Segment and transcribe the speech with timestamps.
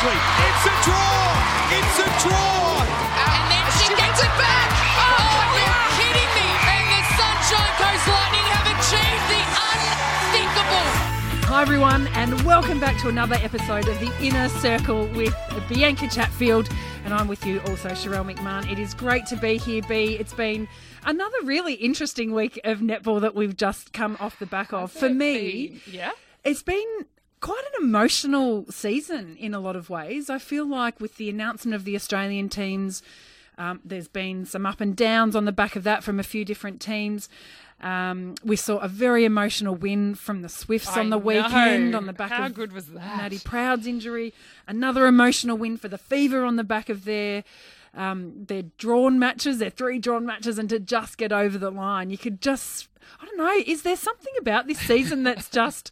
[0.00, 0.20] quickly.
[0.48, 1.28] It's a draw.
[1.76, 2.80] It's a draw.
[2.80, 4.68] And then she gets it back.
[4.96, 6.48] Oh, oh you're kidding me.
[6.72, 10.88] And the Sunshine Coast Lightning have achieved the unthinkable.
[11.48, 15.34] Hi, everyone, and welcome back to another episode of the Inner Circle with
[15.68, 16.70] Bianca Chatfield.
[17.04, 18.70] And I'm with you also, Sharelle McMahon.
[18.72, 20.16] It is great to be here, B.
[20.18, 20.66] It's been
[21.04, 24.92] another really interesting week of netball that we've just come off the back of.
[24.92, 26.12] For me, yeah.
[26.42, 26.86] it's been
[27.40, 30.28] quite an emotional season in a lot of ways.
[30.30, 33.02] I feel like with the announcement of the Australian teams,
[33.58, 36.44] um, there's been some up and downs on the back of that from a few
[36.44, 37.28] different teams.
[37.80, 41.96] Um, we saw a very emotional win from the Swifts I on the weekend know.
[41.96, 43.16] on the back How of good was that?
[43.16, 44.34] Maddy Proud's injury.
[44.68, 47.42] Another emotional win for the Fever on the back of their
[47.94, 52.10] um, their drawn matches, their three drawn matches, and to just get over the line.
[52.10, 52.88] You could just,
[53.20, 55.90] I don't know, is there something about this season that's just,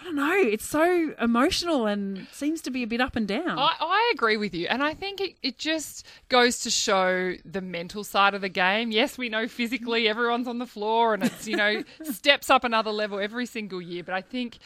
[0.00, 3.58] I don't know, it's so emotional and seems to be a bit up and down.
[3.58, 4.68] I, I agree with you.
[4.68, 8.92] And I think it, it just goes to show the mental side of the game.
[8.92, 12.92] Yes, we know physically everyone's on the floor and it's, you know, steps up another
[12.92, 14.04] level every single year.
[14.04, 14.58] But I think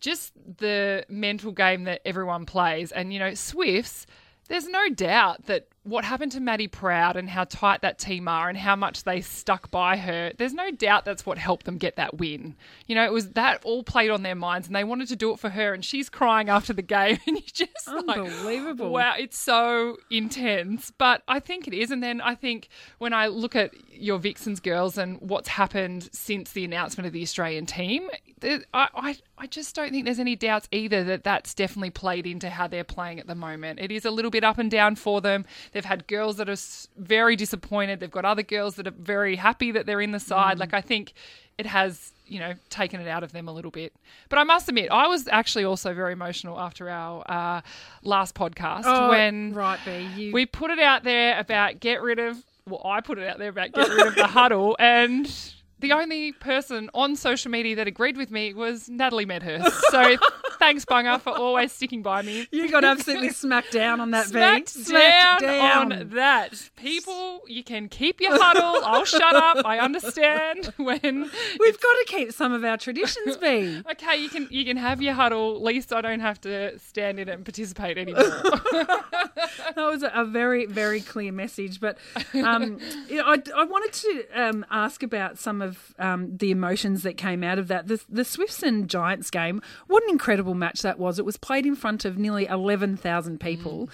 [0.00, 2.90] just the mental game that everyone plays.
[2.90, 4.06] And, you know, Swifts,
[4.48, 8.48] there's no doubt that what happened to Maddy Proud and how tight that team are
[8.48, 11.96] and how much they stuck by her, there's no doubt that's what helped them get
[11.96, 12.54] that win.
[12.86, 15.32] You know, it was that all played on their minds and they wanted to do
[15.32, 18.92] it for her and she's crying after the game and you just Unbelievable.
[18.92, 20.92] Like, wow, it's so intense.
[20.96, 21.90] But I think it is.
[21.90, 26.52] And then I think when I look at your Vixens girls and what's happened since
[26.52, 28.08] the announcement of the Australian team,
[28.44, 32.50] I, I, I just don't think there's any doubts either that that's definitely played into
[32.50, 33.80] how they're playing at the moment.
[33.80, 35.44] It is a little bit up and down for them.
[35.72, 36.56] They've had girls that are
[36.96, 38.00] very disappointed.
[38.00, 40.58] They've got other girls that are very happy that they're in the side.
[40.58, 41.12] Like, I think
[41.58, 43.92] it has, you know, taken it out of them a little bit.
[44.28, 47.60] But I must admit, I was actually also very emotional after our uh,
[48.02, 52.18] last podcast Oh, when right, B, you- we put it out there about get rid
[52.18, 52.36] of,
[52.68, 54.76] well, I put it out there about get rid of the huddle.
[54.78, 55.30] And
[55.78, 59.72] the only person on social media that agreed with me was Natalie Medhurst.
[59.90, 60.16] So
[60.62, 62.46] thanks, Bunga, for always sticking by me.
[62.52, 64.92] you got absolutely smacked down on that, Smacked B.
[64.92, 66.70] down, on that.
[66.76, 68.84] People, you can keep your huddle.
[68.84, 69.66] I'll shut up.
[69.66, 71.30] I understand when
[71.60, 73.82] We've got to keep some of our traditions, B.
[73.92, 75.56] Okay, you can you can have your huddle.
[75.56, 78.22] At least I don't have to stand in it and participate anymore.
[78.22, 81.98] that was a, a very very clear message but
[82.34, 82.78] um,
[83.10, 87.58] I, I wanted to um, ask about some of um, the emotions that came out
[87.58, 91.24] of that the, the swifts and giants game what an incredible match that was it
[91.24, 93.88] was played in front of nearly 11000 people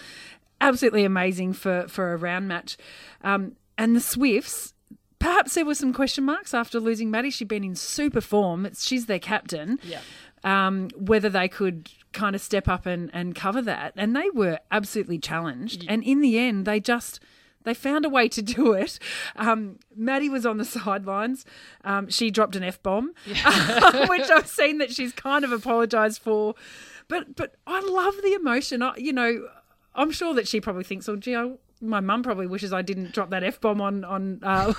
[0.61, 2.77] absolutely amazing for, for a round match
[3.23, 4.75] um, and the swifts
[5.19, 7.31] Perhaps there were some question marks after losing Maddie.
[7.31, 8.65] She'd been in super form.
[8.65, 10.01] It's, she's their captain yeah.
[10.45, 13.95] um, whether they could kind of step up and, and cover that.
[13.97, 15.85] And they were absolutely challenged.
[15.89, 17.21] And in the end, they just
[17.65, 18.99] they found a way to do it.
[19.37, 21.45] Um, Maddie was on the sidelines.
[21.85, 26.55] Um, she dropped an f bomb, which I've seen that she's kind of apologised for.
[27.09, 28.83] But but I love the emotion.
[28.83, 29.49] I, you know,
[29.95, 33.13] I'm sure that she probably thinks, oh, gee, I, my mum probably wishes I didn't
[33.13, 34.73] drop that f bomb on on uh,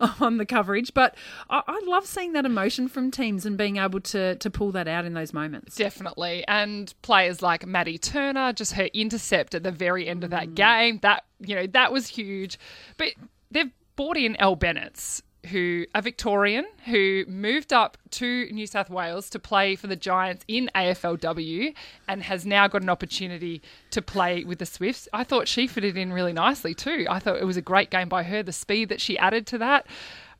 [0.20, 0.94] on the coverage.
[0.94, 1.16] But
[1.48, 4.88] I, I love seeing that emotion from teams and being able to to pull that
[4.88, 5.76] out in those moments.
[5.76, 6.44] Definitely.
[6.46, 10.98] And players like Maddy Turner, just her intercept at the very end of that game,
[11.02, 12.58] that you know, that was huge.
[12.96, 13.08] But
[13.50, 19.28] they've brought in Elle Bennetts who a Victorian who moved up to New South Wales
[19.30, 21.74] to play for the Giants in AFLW
[22.08, 25.08] and has now got an opportunity to play with the Swifts.
[25.12, 27.06] I thought she fitted in really nicely too.
[27.08, 28.42] I thought it was a great game by her.
[28.42, 29.86] The speed that she added to that,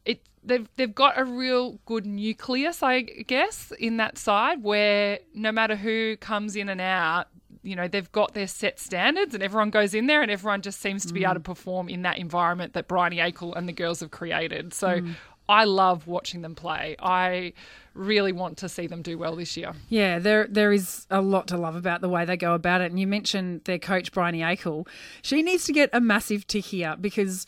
[0.04, 5.50] it they've they've got a real good nucleus, I guess, in that side where no
[5.52, 7.28] matter who comes in and out,
[7.62, 10.80] you know they've got their set standards, and everyone goes in there, and everyone just
[10.80, 14.00] seems to be able to perform in that environment that Briony Akle and the girls
[14.00, 14.74] have created.
[14.74, 15.02] So.
[15.48, 16.96] I love watching them play.
[17.00, 17.52] I
[17.94, 19.72] really want to see them do well this year.
[19.88, 22.90] Yeah, there there is a lot to love about the way they go about it.
[22.90, 24.86] And you mentioned their coach Briony Akle.
[25.20, 27.44] She needs to get a massive tick here because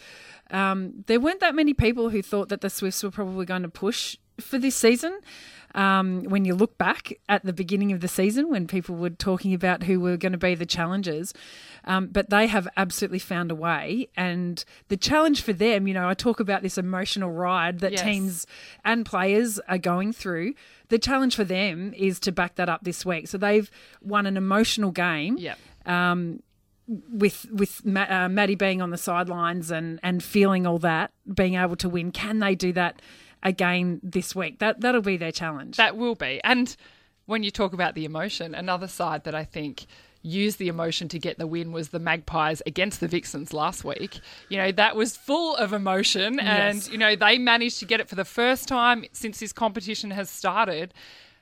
[0.51, 3.69] um, there weren't that many people who thought that the Swifts were probably going to
[3.69, 5.19] push for this season.
[5.77, 9.53] Um, when you look back at the beginning of the season, when people were talking
[9.53, 11.35] about who were going to be the challengers,
[11.85, 14.09] um, but they have absolutely found a way.
[14.17, 18.03] And the challenge for them, you know, I talk about this emotional ride that Yes.
[18.03, 18.47] teams
[18.85, 20.55] and players are going through.
[20.91, 23.27] The challenge for them is to back that up this week.
[23.27, 23.69] So they've
[24.01, 25.59] won an emotional game Yep.
[25.87, 26.41] um,
[26.87, 31.55] with with Ma- uh, Maddie being on the sidelines and and feeling all that, being
[31.57, 32.13] able to win.
[32.13, 33.03] Can they do that
[33.45, 34.59] again this week?
[34.59, 35.77] That that'll be their challenge.
[35.77, 36.41] That will be.
[36.45, 36.75] And
[37.27, 39.87] when you talk about the emotion, another side that I think
[40.23, 44.21] use the emotion to get the win was the Magpies against the Vixens last week.
[44.49, 46.91] You know, that was full of emotion and, Yes.
[46.91, 50.31] you know, they managed to get it for the first time since this competition has
[50.31, 50.95] started.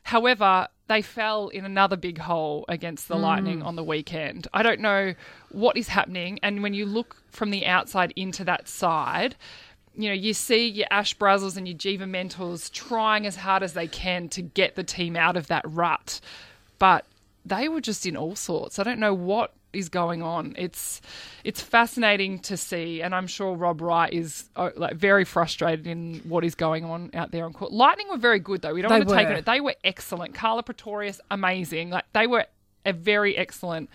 [0.03, 3.21] However, they fell in another big hole against the mm.
[3.21, 4.49] Lightning on the weekend.
[4.53, 5.15] I don't know
[5.51, 6.41] what is happening.
[6.43, 9.37] And when you look from the outside into that side,
[9.95, 13.75] you know, you see your Ash Brazills and your Geva Mentors trying as hard as
[13.75, 16.21] they can to get the team out of that rut.
[16.79, 17.05] But
[17.45, 18.79] they were just in all sorts.
[18.79, 20.55] I don't know what is going on.
[20.59, 21.01] It's
[21.45, 26.21] it's fascinating to see, and I'm sure Rob Wright is uh, like very frustrated in
[26.21, 27.73] what is going on out there on court.
[27.73, 28.75] Lightning were very good though.
[28.75, 29.45] We don't They want to take it.
[29.45, 30.35] They were excellent.
[30.35, 31.91] Karla Pretorius, amazing.
[31.91, 32.47] Like they were
[32.85, 33.89] a very excellent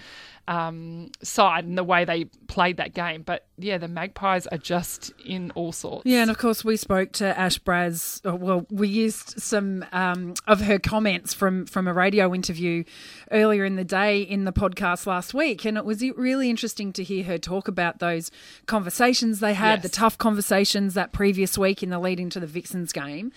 [0.48, 3.22] um, side and the way they played that game.
[3.24, 6.06] But yeah, the Magpies are just in all sorts.
[6.06, 8.22] Yeah, and of course we spoke to Ash Braz.
[8.26, 12.84] uh, Well, we used some um, of her comments from from a radio interview
[13.32, 17.04] earlier in the day in the podcast last week, and it was really interesting to
[17.04, 18.32] hear her talk about those
[18.68, 19.84] conversations they had, Yes.
[19.84, 23.32] the tough conversations that previous week in the lead into the Vixens game.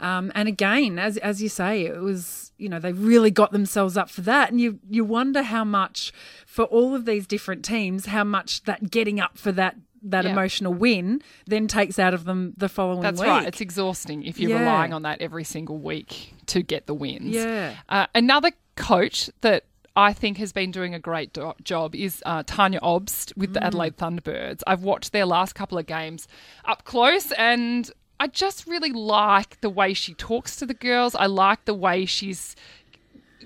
[0.00, 3.96] Um, and again, as as you say, it was you know they really got themselves
[3.96, 6.12] up for that, and you you wonder how much
[6.46, 9.76] for all of these different teams, how much that getting up for that
[10.06, 10.32] that Yeah.
[10.32, 13.28] emotional win then takes out of them the following That's week.
[13.28, 13.46] right.
[13.48, 14.60] It's exhausting if you're Yeah.
[14.60, 17.34] relying on that every single week to get the wins.
[17.34, 17.74] Yeah.
[17.88, 19.64] Uh, another coach that
[19.96, 23.54] I think has been doing a great do- job is uh, Tania Obst with Mm.
[23.54, 24.60] the Adelaide Thunderbirds.
[24.66, 26.28] I've watched their last couple of games
[26.66, 27.90] up close and
[28.20, 31.14] I just really like the way she talks to the girls.
[31.14, 32.54] I like the way she's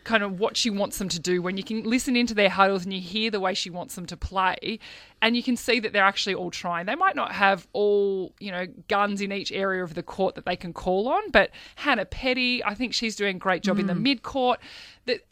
[0.05, 1.43] kind of what she wants them to do.
[1.43, 4.07] When you can listen into their huddles and you hear the way she wants them
[4.07, 4.79] to play
[5.21, 6.87] and you can see that they're actually all trying.
[6.87, 10.45] They might not have all you know guns in each area of the court that
[10.45, 13.87] they can call on but hannah petty i think she's doing a great job in
[13.87, 14.03] the mm.
[14.03, 14.61] mid court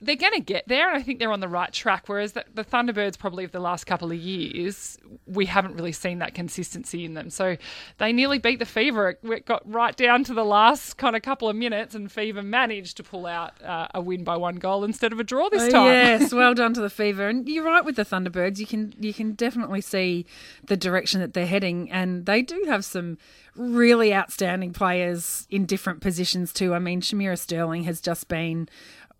[0.01, 2.45] they're going to get there and i think they're on the right track whereas the,
[2.55, 7.05] the thunderbirds probably of the last couple of years we haven't really seen that consistency
[7.05, 7.57] in them so
[7.99, 11.49] they nearly beat the fever it got right down to the last kind of couple
[11.49, 15.13] of minutes and fever managed to pull out uh, a win by one goal instead
[15.13, 17.29] of a draw this Oh, time yes, well done to the Fever.
[17.29, 18.59] And you're right with the Thunderbirds.
[18.59, 20.27] You can you can definitely see
[20.67, 23.19] the direction that they're heading, and they do have some
[23.55, 26.75] really outstanding players in different positions too.
[26.75, 28.69] I mean, Shamera Sterling has just been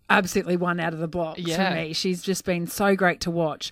[0.09, 1.69] absolutely one out of the blocks Yeah.
[1.69, 1.93] for me.
[1.93, 3.71] She's just been so great to watch.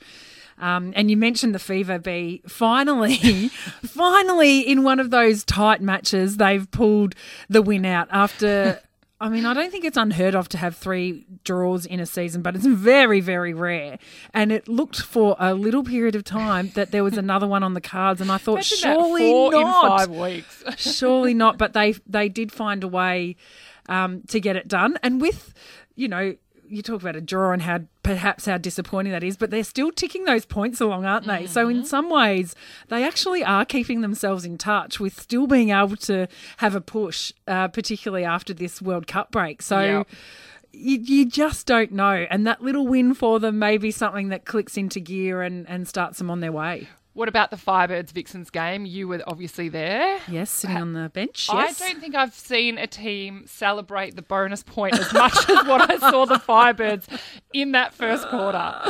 [0.57, 2.41] Um, and you mentioned the Fever B.
[2.47, 3.47] Finally,
[3.85, 7.15] finally, in one of those tight matches, they've pulled
[7.49, 8.79] the win out after.
[9.19, 12.41] I mean, I don't think it's unheard of to have three draws in a season,
[12.41, 13.97] but it's very, very rare.
[14.33, 17.73] And it looked for a little period of time that there was another one on
[17.73, 21.57] the cards, and I thought, Imagine surely not in five weeks surely not.
[21.57, 23.37] But they they did find a way
[23.87, 25.53] um, to get it done, and with
[25.95, 26.35] you know.
[26.67, 29.91] You talk about a draw and how perhaps how disappointing that is, but they're still
[29.91, 31.45] ticking those points along, aren't they?
[31.45, 31.77] So Mm-hmm.
[31.81, 32.55] in some ways,
[32.87, 36.27] they actually are keeping themselves in touch with still being able to
[36.57, 39.61] have a push, uh, particularly after this World Cup break.
[39.61, 40.07] So Yep.
[40.73, 44.45] you, you just don't know, and that little win for them may be something that
[44.45, 46.87] clicks into gear and, and starts them on their way.
[47.15, 51.47] What about the firebirds vixens game you were obviously there Yes, sitting on the bench.
[51.49, 55.89] I don't think I've seen a team celebrate the bonus point as much as what
[55.89, 57.05] I saw the Firebirds
[57.53, 58.81] in that first quarter.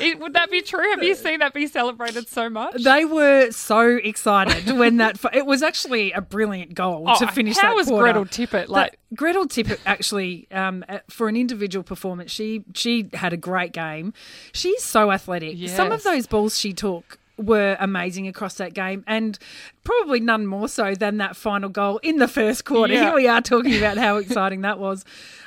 [0.00, 0.88] It, would that be true?
[0.90, 2.82] Have you seen that be celebrated so much?
[2.82, 5.18] They were so excited when that.
[5.32, 8.04] It was actually a brilliant goal Oh, to finish how that was quarter.
[8.12, 8.68] Gretel Tippett?
[8.68, 13.72] Like- That- Gretel Tippett actually, um, for an individual performance, she she had a great
[13.72, 14.12] game.
[14.52, 15.56] She's so athletic.
[15.68, 19.38] Some of those balls she took were amazing across that game, and
[19.82, 22.94] probably none more so than that final goal in the first quarter.
[22.94, 23.06] Yeah.
[23.06, 25.04] Here we are talking about how exciting that was.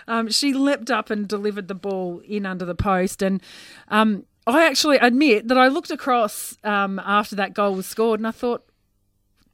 [0.07, 3.41] Um, she leapt up and delivered the ball in under the post, and
[3.87, 8.27] um, I actually admit that I looked across um, after that goal was scored, and
[8.27, 8.66] I thought,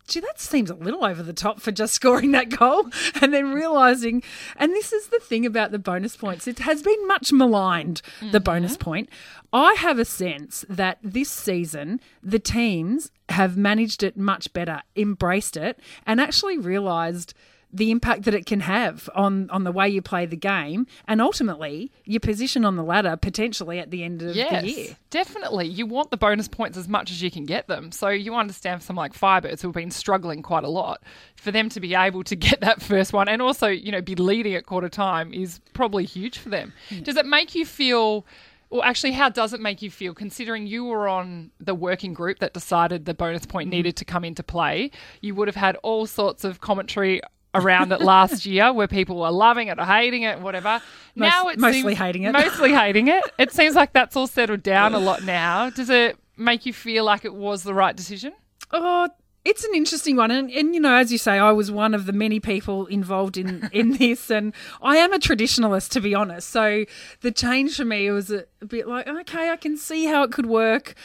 [0.07, 2.86] gee, that seems a little over the top for just scoring that goal.
[3.22, 4.24] And then realizing,
[4.57, 8.25] and this is the thing about the bonus points, it has been much maligned, the
[8.25, 8.43] mm-hmm.
[8.43, 9.10] bonus point.
[9.51, 15.57] I have a sense that this season, the teams have managed it much better, embraced
[15.57, 17.33] it, and actually realized
[17.74, 21.20] the impact that it can have on on the way you play the game and
[21.20, 24.98] ultimately your position on the ladder potentially at the end of Yes, the year.
[25.10, 25.68] definitely.
[25.68, 27.92] You want the bonus points as much as you can get them.
[27.92, 31.01] So you understand for someone like Firebirds who have been struggling quite a lot,
[31.36, 34.15] for them to be able to get that first one and also, you know, be
[34.15, 36.74] leading at quarter time is probably huge for them.
[36.89, 37.01] Hmm.
[37.01, 38.25] Does it make you feel
[38.70, 42.39] well, actually, how does it make you feel considering you were on the working group
[42.39, 43.72] that decided the bonus point hmm.
[43.72, 44.89] needed to come into play?
[45.22, 47.22] You would have had all sorts of commentary
[47.53, 50.81] around it last year where people were loving it or hating it, whatever.
[51.15, 52.31] Most- now it's mostly seems- hating it.
[52.33, 53.24] Mostly hating it.
[53.38, 55.69] It seems like that's all settled down a lot now.
[55.69, 58.33] Does it make you feel like it was the right decision?
[58.72, 59.10] Oh,
[59.45, 62.05] it's an interesting one, and, and you know, as you say, I was one of
[62.05, 66.50] the many people involved in in this, and I am a traditionalist, to be honest.
[66.50, 66.86] So
[67.22, 70.31] the change for me was a, a bit like, okay, I can see how it
[70.31, 70.95] could work,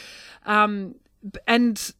[0.45, 0.95] um,
[1.47, 1.93] and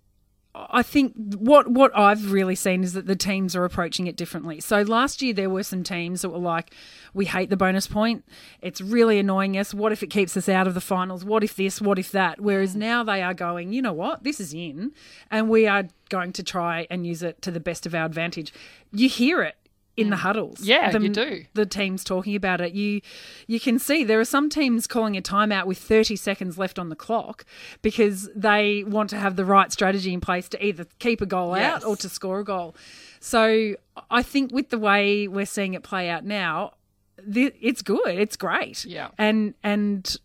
[0.55, 4.59] I think what what I've really seen is that the teams are approaching it differently.
[4.59, 6.73] So last year there were some teams that were like,
[7.13, 8.25] "We hate the bonus point.
[8.59, 9.75] It's really annoying us.
[9.75, 11.23] What if it keeps us out of the finals?
[11.23, 11.79] What if this?
[11.79, 12.79] What if that?" Whereas mm.
[12.79, 14.23] now they are going, "You know what?
[14.23, 14.91] This is in,
[15.29, 18.51] and we are going to try and use it to the best of our advantage."
[18.91, 19.55] You hear it
[19.99, 20.19] in the mm.
[20.19, 20.61] huddles.
[20.61, 21.45] Yeah, the, you do.
[21.53, 22.73] The teams talking about it.
[22.73, 23.01] You
[23.47, 26.89] you can see there are some teams calling a timeout with 30 seconds left on
[26.89, 27.45] the clock
[27.81, 31.55] because they want to have the right strategy in place to either keep a goal
[31.55, 31.83] Yes.
[31.83, 32.75] out or to score a goal.
[33.19, 33.75] So
[34.09, 36.73] I think with the way we're seeing it play out now,
[37.17, 38.07] it's good.
[38.07, 38.85] It's great.
[38.85, 39.09] Yeah.
[39.17, 40.15] And and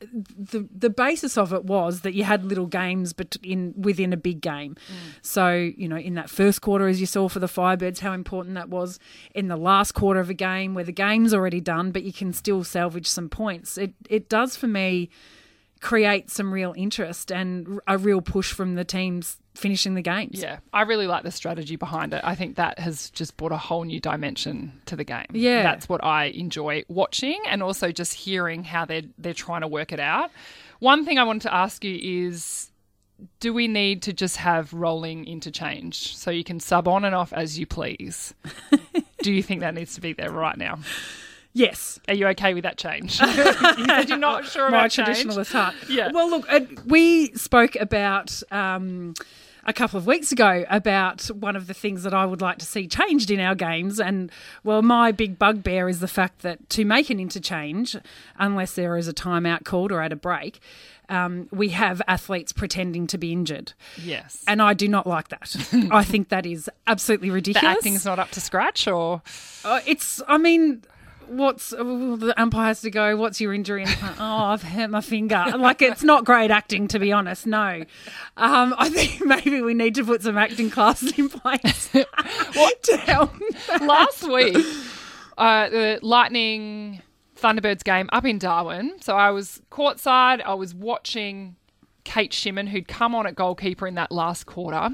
[0.00, 4.16] the the basis of it was that you had little games but in within a
[4.16, 4.74] big game.
[4.74, 4.94] Mm.
[5.22, 8.54] So, you know, in that first quarter as you saw for the Firebirds how important
[8.54, 8.98] that was
[9.34, 12.32] in the last quarter of a game where the game's already done but you can
[12.32, 13.76] still salvage some points.
[13.76, 15.10] It it does for me
[15.80, 20.40] create some real interest and a real push from the teams finishing the games.
[20.40, 22.20] Yeah, I really like the strategy behind it.
[22.24, 25.26] I think that has just brought a whole new dimension to the game.
[25.32, 25.62] Yeah.
[25.62, 29.92] that's what I enjoy watching, and also just hearing how they're they're trying to work
[29.92, 30.30] it out.
[30.78, 32.70] One thing I wanted to ask you is.
[33.40, 37.32] Do we need to just have rolling interchange so you can sub on and off
[37.32, 38.32] as you please?
[39.22, 40.78] Do you think that needs to be there right now?
[41.52, 41.98] Yes.
[42.08, 43.18] Are you okay with that change?
[43.20, 43.26] you
[43.86, 45.08] said you're not sure my about change.
[45.08, 45.74] traditionalist heart.
[45.88, 46.10] Yeah.
[46.12, 49.14] Well, look, uh, we spoke about um,
[49.64, 52.66] a couple of weeks ago about one of the things that I would like to
[52.66, 54.30] see changed in our games, and
[54.62, 57.96] well, my big bugbear is the fact that to make an interchange,
[58.38, 60.60] unless there is a timeout called or at a break.
[61.10, 63.72] Um, we have athletes pretending to be injured.
[63.96, 64.44] Yes.
[64.46, 65.56] And I do not like that.
[65.90, 67.62] I think that is absolutely ridiculous.
[67.62, 69.22] the acting's not up to scratch, or
[69.64, 70.82] Uh, it's, I mean,
[71.28, 73.16] what's uh, the umpire has to go?
[73.16, 73.84] What's your injury?
[73.84, 75.44] And, oh, I've hurt my finger.
[75.56, 77.46] Like it's not great acting, to be honest.
[77.46, 77.84] No,
[78.36, 81.90] um, I think maybe we need to put some acting classes in place.
[82.54, 83.32] what to help?
[83.80, 84.56] last week,
[85.36, 87.02] uh, the Lightning
[87.36, 88.96] Thunderbirds game up in Darwin.
[89.00, 90.42] So I was courtside.
[90.44, 91.56] I was watching
[92.04, 94.90] Kate Shimmin, who'd come on at goalkeeper in that last quarter.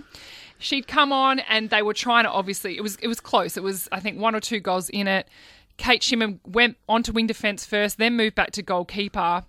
[0.58, 3.56] She'd come on, and they were trying to obviously it was it was close.
[3.56, 5.28] It was I think one or two goals in it.
[5.76, 9.44] Kate Shimmin went onto wing defence first, then moved back to goalkeeper.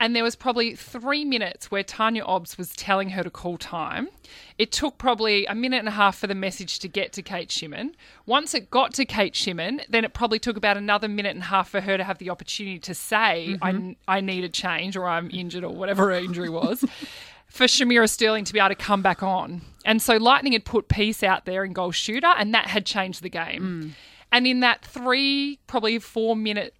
[0.00, 4.08] And there was probably three minutes where Tania Obst was telling her to call time.
[4.56, 7.48] It took probably a minute and a half for the message to get to Kate
[7.48, 7.94] Shimmin.
[8.24, 11.46] Once it got to Kate Shimmin, then it probably took about another minute and a
[11.46, 13.92] half for her to have the opportunity to say, mm-hmm.
[14.06, 16.84] I, I need a change or I'm injured or whatever her injury was.
[17.48, 19.62] for Shamera Sterling to be able to come back on.
[19.84, 23.22] And so Lightning had put Peace out there in goal shooter, and that had changed
[23.22, 23.62] the game.
[23.62, 23.90] Mm.
[24.30, 26.74] And in that three, probably four minute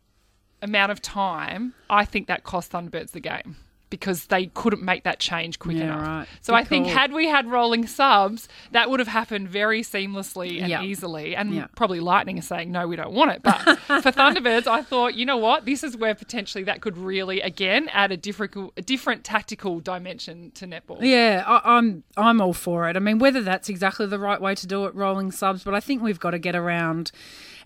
[0.60, 3.56] amount of time, I think that cost Thunderbirds the game
[3.90, 6.02] because they couldn't make that change quick Yeah, enough.
[6.02, 6.26] right.
[6.42, 6.94] So Good I think call.
[6.96, 10.82] had we had rolling subs, that would have happened very seamlessly and Yeah.
[10.82, 11.34] easily.
[11.34, 11.66] And Yeah.
[11.76, 13.42] probably Lightning is saying, no, we don't want it.
[13.42, 13.60] But
[14.02, 15.64] for Thunderbirds, I thought, you know what?
[15.64, 20.50] This is where potentially that could really, again, add a different, a different tactical dimension
[20.56, 20.98] to netball.
[21.00, 22.96] Yeah, I, I'm I'm all for it.
[22.96, 25.80] I mean, whether that's exactly the right way to do it, rolling subs, but I
[25.80, 27.10] think we've got to get around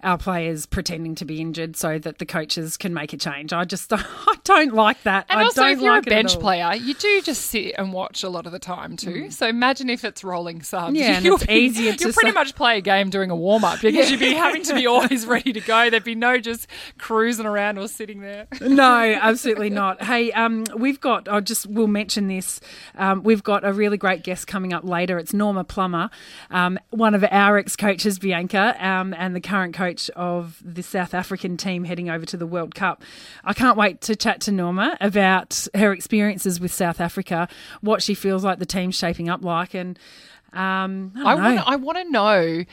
[0.02, 3.52] our players pretending to be injured so that the coaches can make a change.
[3.52, 5.26] I just I don't like that.
[5.28, 7.92] And I also, don't if you're like a bench player, you do just sit and
[7.92, 9.30] watch a lot of the time too.
[9.30, 10.96] So imagine if it's rolling subs.
[10.96, 10.98] Mm.
[10.98, 13.64] Yeah, You'll it's be- easier to You'll pretty much play a game doing a warm
[13.64, 15.90] up because you'd be having to be always ready to go.
[15.90, 16.66] There'd be no just
[16.98, 18.46] cruising around or sitting there.
[18.60, 20.02] no, absolutely not.
[20.02, 21.28] Hey, um, we've got.
[21.28, 22.60] I just will mention this.
[22.96, 25.18] Um, we've got a really great guest coming up later.
[25.18, 26.10] It's Norma Plummer,
[26.50, 31.56] um, one of our ex-coaches, Bianca, um, and the current coach of the South African
[31.56, 33.02] team heading over to the World Cup.
[33.44, 37.48] I can't wait to chat to Norma about her experiences with South Africa,
[37.80, 39.98] what she feels like the team's shaping up like, and
[40.52, 41.68] um, I, I want.
[41.68, 42.64] I want to know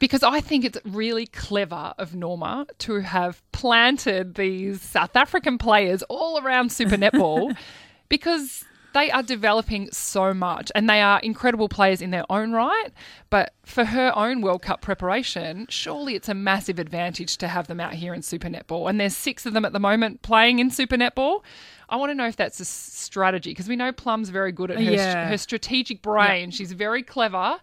[0.00, 6.02] because I think it's really clever of Norma to have planted these South African players
[6.04, 7.56] all around Super Netball
[8.08, 12.88] because they are developing so much and they are incredible players in their own right.
[13.28, 17.80] But for her own World Cup preparation, surely it's a massive advantage to have them
[17.80, 18.88] out here in Super Netball.
[18.90, 21.42] And there's six of them at the moment playing in Super Netball.
[21.88, 24.76] I want to know if that's a strategy because we know Plum's very good at
[24.76, 25.28] her, Yeah.
[25.28, 26.50] her strategic brain.
[26.50, 27.58] She's very clever.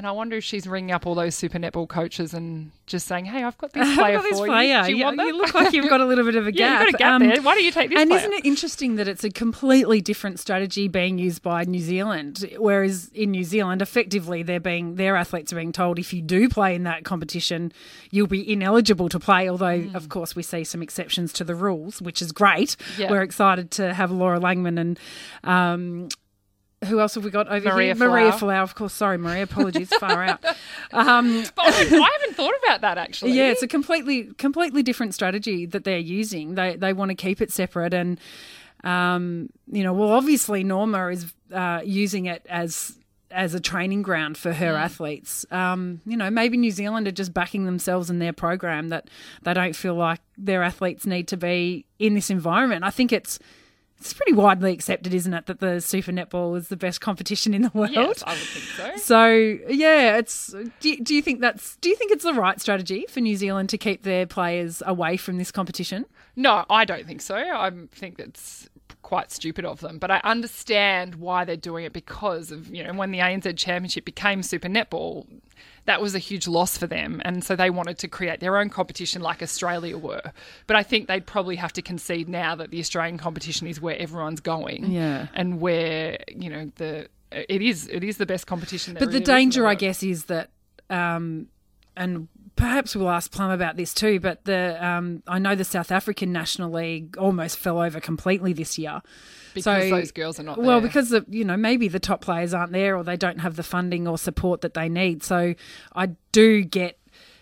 [0.00, 3.26] And I wonder if she's ringing up all those super netball coaches and just saying,
[3.26, 4.78] "Hey, I've got this player got this for player.
[4.78, 4.84] you.
[4.86, 6.52] Do you Yeah, want them?" you look like you've got a little bit of a
[6.54, 6.80] Yeah, gap.
[6.86, 7.42] you've got a gap there.
[7.42, 8.20] Why don't you take this And player?
[8.20, 12.48] isn't it interesting that it's a completely different strategy being used by New Zealand?
[12.56, 16.48] Whereas in New Zealand, effectively, they're being their athletes are being told if you do
[16.48, 17.70] play in that competition,
[18.10, 19.50] you'll be ineligible to play.
[19.50, 22.74] Although, of course, we see some exceptions to the rules, which is great.
[22.96, 23.10] Yeah.
[23.10, 24.98] We're excited to have Laura Langman and.
[25.44, 26.08] Um,
[26.86, 28.08] who else have we got over Maria here?
[28.08, 28.32] Maria.
[28.32, 28.94] Folau, of course.
[28.94, 29.42] Sorry, Maria.
[29.42, 30.42] Apologies, far out.
[30.92, 33.32] But I, I haven't thought about that actually.
[33.32, 36.54] Yeah, it's a completely completely different strategy that they're using.
[36.54, 38.18] They they want to keep it separate, and
[38.82, 42.96] um, you know, well, obviously Norma is uh, using it as
[43.30, 45.46] as a training ground for her athletes.
[45.50, 49.08] Um, you know, maybe New Zealand are just backing themselves in their program that
[49.42, 52.84] they don't feel like their athletes need to be in this environment.
[52.84, 53.38] I think it's.
[54.00, 57.60] It's pretty widely accepted, isn't it, that the Super Netball is the best competition in
[57.60, 57.90] the world?
[57.90, 58.96] Yes, I would think so.
[58.96, 59.28] So
[59.68, 60.54] yeah, it's.
[60.80, 61.76] Do you, do you think that's?
[61.76, 65.18] Do you think it's the right strategy for New Zealand to keep their players away
[65.18, 66.06] from this competition?
[66.34, 67.36] No, I don't think so.
[67.36, 68.69] I think it's
[69.10, 69.98] quite stupid of them.
[69.98, 74.04] But I understand why they're doing it because of, you know, when the ANZ Championship
[74.04, 75.26] became Super Netball,
[75.86, 77.20] that was a huge loss for them.
[77.24, 80.30] And so they wanted to create their own competition like Australia were.
[80.68, 83.98] But I think they'd probably have to concede now that the Australian competition is where
[83.98, 84.92] everyone's going.
[84.92, 85.26] Yeah.
[85.34, 87.08] And where, you know, the.
[87.32, 87.88] It is.
[87.88, 88.94] It is the best competition.
[88.94, 90.50] But the really is in danger, I guess, is that,
[90.88, 91.48] um,
[91.96, 92.28] and
[92.60, 94.20] perhaps we'll ask Plum about this too.
[94.20, 98.78] But the um, I know the South African National League almost fell over completely this
[98.78, 99.02] year.
[99.54, 100.88] because those girls are not well there.
[100.88, 103.64] because the, you know maybe the top players aren't there or they don't have the
[103.64, 105.56] funding or support that they need so
[105.96, 106.99] i do get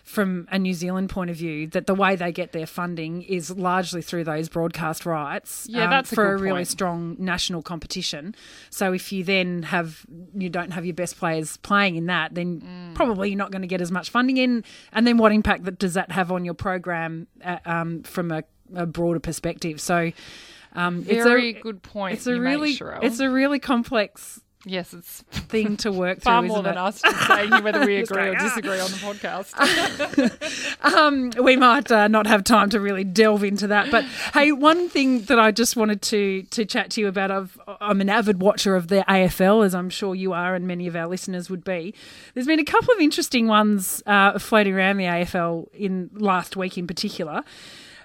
[0.09, 3.51] from a New Zealand point of view that the way they get their funding is
[3.51, 6.67] largely through those broadcast rights um, Yeah, that's a for good a really point.
[6.67, 8.33] strong national competition.
[8.71, 12.61] So if you then have you don't have your best players playing in that, then
[12.61, 12.95] Mm.
[12.95, 14.63] probably you're not going to get as much funding in.
[14.91, 18.43] And then what impact that does that have on your program uh, um, from a,
[18.75, 19.79] a broader perspective?
[19.79, 20.11] So
[20.73, 22.15] um, Very it's a, very good point.
[22.15, 26.49] It's a make, really it's a really complex yes, it's thing to work far through.
[26.49, 26.79] more than it?
[26.79, 29.53] us just saying whether we agree or "Ah." disagree on the podcast.
[30.95, 33.91] um, we might uh, not have time to really delve into that.
[33.91, 37.59] But hey, one thing that I just wanted to to chat to you about, I've,
[37.81, 40.95] I'm an avid watcher of the AFL, as I'm sure you are, and many of
[40.95, 41.93] our listeners would be.
[42.33, 46.77] There's been a couple of interesting ones uh, floating around the AFL in last week,
[46.77, 47.43] in particular.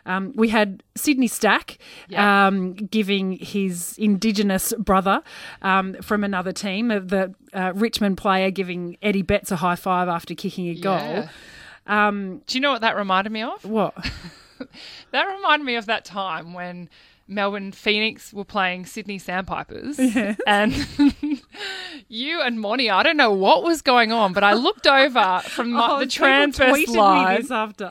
[0.06, 2.46] Um, we had Sydney Stack Yeah.
[2.48, 5.22] um, giving his Indigenous brother
[5.62, 10.08] um, from another team, uh, the uh, Richmond player giving Eddie Betts a high five
[10.08, 11.28] after kicking a goal.
[11.86, 12.10] Yeah.
[12.10, 13.64] Do you know what that reminded me of?
[13.64, 13.94] What?
[15.10, 16.88] That reminded me of that time when
[17.26, 19.98] Melbourne Phoenix were playing Sydney Sandpipers.
[20.46, 20.74] And
[22.08, 25.72] you and Monty, I don't know what was going on, but I looked over from
[25.72, 27.90] my, Oh, the transverse line after.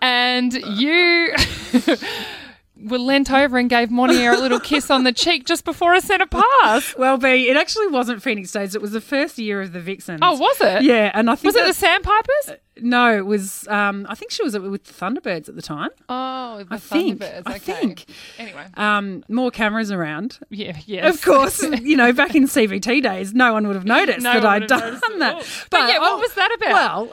[0.00, 1.34] and you
[2.82, 5.98] were leant over and gave Monty a little kiss on the cheek just before i
[5.98, 6.94] a centre pass.
[6.98, 8.74] well, B, it actually wasn't Phoenix Days.
[8.74, 10.20] It was the first year of the Vixens.
[10.22, 10.82] Oh, was it?
[10.82, 12.60] Yeah, and I think Was it the Sandpipers?
[12.82, 13.68] no, it was.
[13.68, 15.90] Um, I think she was with the Thunderbirds at the time.
[16.08, 17.20] Oh, the I think.
[17.20, 17.42] Thunderbirds.
[17.46, 17.58] I okay.
[17.58, 18.04] think.
[18.38, 20.38] Anyway, Um, more cameras around.
[20.48, 21.08] yeah, yeah.
[21.08, 24.44] Of course, you know, back in CBT days, no one would have noticed No that
[24.46, 25.34] I'd done that.
[25.34, 25.42] all.
[25.70, 26.72] But yeah, what was that about?
[26.72, 27.12] Well,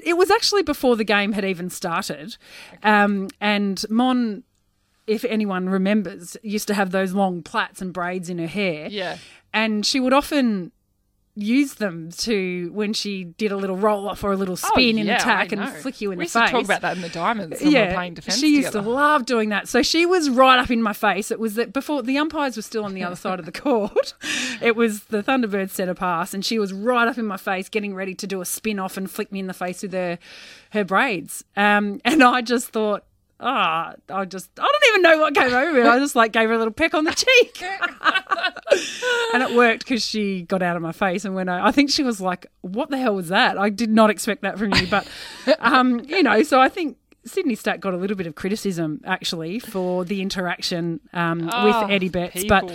[0.00, 2.36] it was actually before the game had even started,
[2.82, 4.42] um, and Mon.
[5.06, 8.88] If anyone remembers, used to have those long plaits and braids in her hair.
[8.88, 9.18] Yeah.
[9.52, 10.72] and she would often
[11.36, 15.08] use them to when she did a little roll off or a little spin in
[15.08, 16.46] Oh, yeah, attack and flick you in we the used face.
[16.46, 18.84] to talk about that in the Diamonds when we were playing defence she used together.
[18.84, 19.66] to love doing that.
[19.66, 21.32] So she was right up in my face.
[21.32, 24.14] It was that before the umpires were still on the other side of the court.
[24.62, 27.68] It was the Thunderbirds set a pass, and she was right up in my face,
[27.68, 30.16] getting ready to do a spin off and flick me in the face with her
[30.70, 31.44] her braids.
[31.56, 33.04] Um, and I just thought.
[33.40, 35.82] Ah, I just, I don't even know what came over me.
[35.82, 37.62] I just like gave her a little peck on the cheek.
[39.34, 41.90] and it worked because she got out of my face and when I, I think
[41.90, 44.86] she was like, "What the hell was that?" I did not expect that from you,
[44.86, 45.06] but
[45.58, 49.58] um, you know, so I think Sydney Stack got a little bit of criticism actually
[49.58, 52.70] for the interaction um, Oh, with Eddie Betts, but.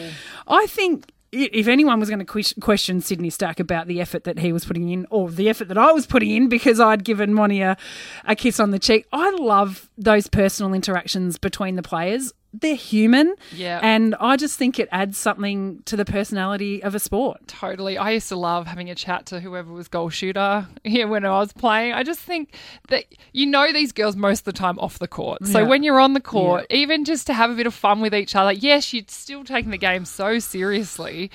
[0.48, 1.06] I think.
[1.31, 4.89] If anyone was going to question Sydney Stack about the effort that he was putting
[4.89, 7.77] in, or the effort that I was putting in, because I'd given Monty a,
[8.25, 12.33] a kiss on the cheek, I love those personal interactions between the players.
[12.51, 13.79] They're human, Yeah.
[13.83, 17.47] and I just think it adds something to the personality of a sport.
[17.47, 17.95] Totally.
[17.97, 21.29] I used to love having a chat to whoever was goal shooter here when I
[21.39, 21.93] was playing.
[21.93, 22.55] I just think
[22.88, 25.45] that you know these girls most of the time off the court.
[25.45, 25.67] So Yeah.
[25.67, 28.35] when you're on the court, even just to have a bit of fun with each
[28.35, 31.29] other, yes, you're still taking the game so seriously,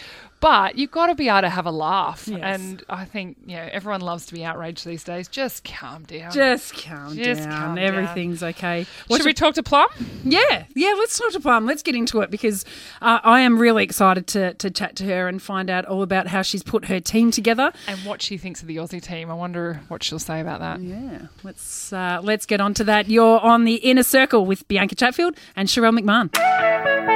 [0.45, 2.29] But you've got to be able to have a laugh.
[2.29, 2.41] Yes.
[2.43, 5.27] And I think, you know, everyone loves to be outraged these days.
[5.27, 6.33] Just calm down.
[6.33, 7.51] Just calm Just down.
[7.51, 7.85] calm down.
[7.85, 8.85] Everything's okay.
[9.11, 9.89] Should we talk to Plum?
[10.23, 10.95] Yeah, yeah.
[10.99, 11.65] Let's talk to Plum.
[11.65, 12.67] Let's get into it because
[13.01, 16.27] uh, I am really excited to to chat to her and find out all about
[16.27, 17.73] how she's put her team together.
[17.87, 19.31] And what she thinks of the Aussie team.
[19.31, 20.79] I wonder what she'll say about that.
[20.83, 23.09] Yeah, let's uh, let's get on to that.
[23.09, 27.14] You're on the inner circle with Bianca Chatfield and Sharelle McMahon.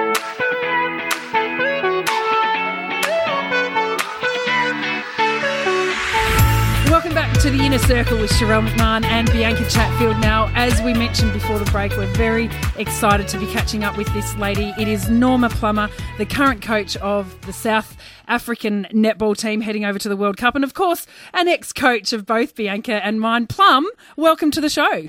[7.49, 10.21] To the inner circle with Sharelle McMahon and Bianca Chatfield.
[10.21, 14.07] Now, as we mentioned before the break, we're very excited to be catching up with
[14.13, 14.75] this lady.
[14.79, 19.99] It is Norma Plummer, the current coach of the South African netball team heading over
[19.99, 23.47] to the World Cup, and of course, an ex coach of both Bianca and mine.
[23.47, 23.87] Plum,
[24.19, 25.09] welcome to the show.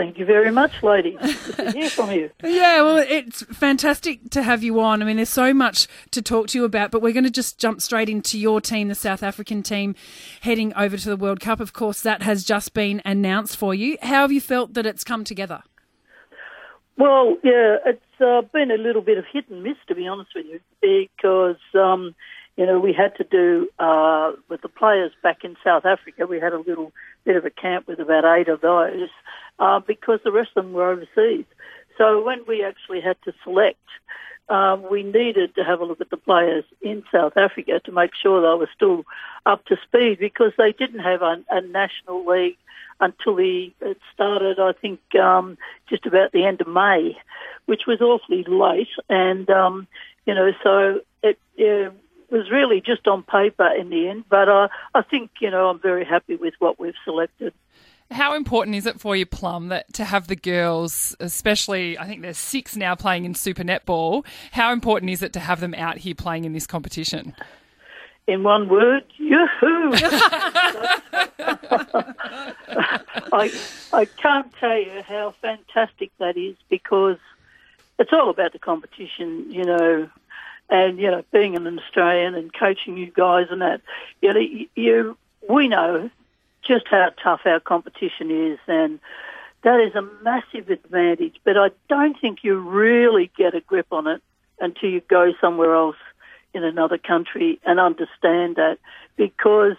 [0.00, 1.18] Thank you very much, ladies.
[1.20, 2.30] Good to hear from you.
[2.42, 5.02] Yeah, well, it's fantastic to have you on.
[5.02, 7.58] I mean, there's so much to talk to you about, but we're going to just
[7.58, 9.94] jump straight into your team, the South African team,
[10.40, 11.60] heading over to the World Cup.
[11.60, 13.98] Of course, that has just been announced for you.
[14.00, 15.62] How have you felt that it's come together?
[16.96, 20.30] Well, yeah, it's uh, been a little bit of hit and miss, to be honest
[20.34, 22.14] with you, because, um,
[22.56, 26.40] you know, we had to do, uh, with the players back in South Africa, we
[26.40, 26.90] had a little
[27.24, 29.08] bit of a camp with about eight of those,
[29.58, 31.44] uh, because the rest of them were overseas.
[31.98, 33.78] So when we actually had to select,
[34.48, 38.10] um, we needed to have a look at the players in South Africa to make
[38.20, 39.04] sure they were still
[39.46, 42.56] up to speed because they didn't have a, a national league
[43.00, 45.56] until the, it started, I think, um,
[45.88, 47.16] just about the end of May,
[47.66, 48.88] which was awfully late.
[49.08, 49.86] And, um,
[50.26, 51.38] you know, so it
[52.30, 54.24] was really just on paper in the end.
[54.28, 57.52] But uh, I think, you know, I'm very happy with what we've selected.
[58.10, 62.22] How important is it for you, Plum, that to have the girls, especially I think
[62.22, 65.98] there's six now playing in Super Netball, how important is it to have them out
[65.98, 67.36] here playing in this competition?
[68.26, 69.92] In one word, yoo-hoo!
[73.32, 73.52] I,
[73.92, 77.18] I can't tell you how fantastic that is because
[78.00, 80.08] it's all about the competition, you know,
[80.70, 83.80] and, you know, being an Australian and coaching you guys and that,
[84.22, 84.40] you know,
[84.74, 85.16] you,
[85.48, 86.10] we know
[86.62, 89.00] just how tough our competition is and
[89.62, 94.06] that is a massive advantage, but I don't think you really get a grip on
[94.06, 94.22] it
[94.58, 95.96] until you go somewhere else
[96.54, 98.78] in another country and understand that
[99.16, 99.76] because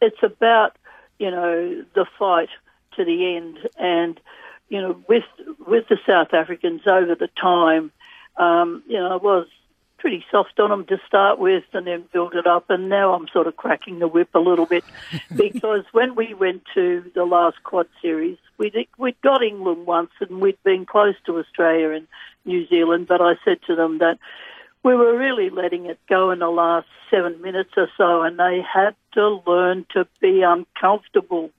[0.00, 0.76] it's about,
[1.18, 2.50] you know, the fight
[2.96, 4.20] to the end and,
[4.68, 5.24] you know, with,
[5.66, 7.90] with the South Africans over the time,
[8.36, 9.46] um, you know, I was
[10.02, 13.28] pretty soft on them to start with and then build it up and now I'm
[13.28, 14.82] sort of cracking the whip a little bit
[15.36, 20.40] because when we went to the last quad series, we'd, we'd got England once and
[20.40, 22.08] we'd been close to Australia and
[22.44, 24.18] New Zealand, but I said to them that
[24.82, 28.60] we were really letting it go in the last seven minutes or so, and they
[28.60, 31.52] had to learn to be uncomfortable.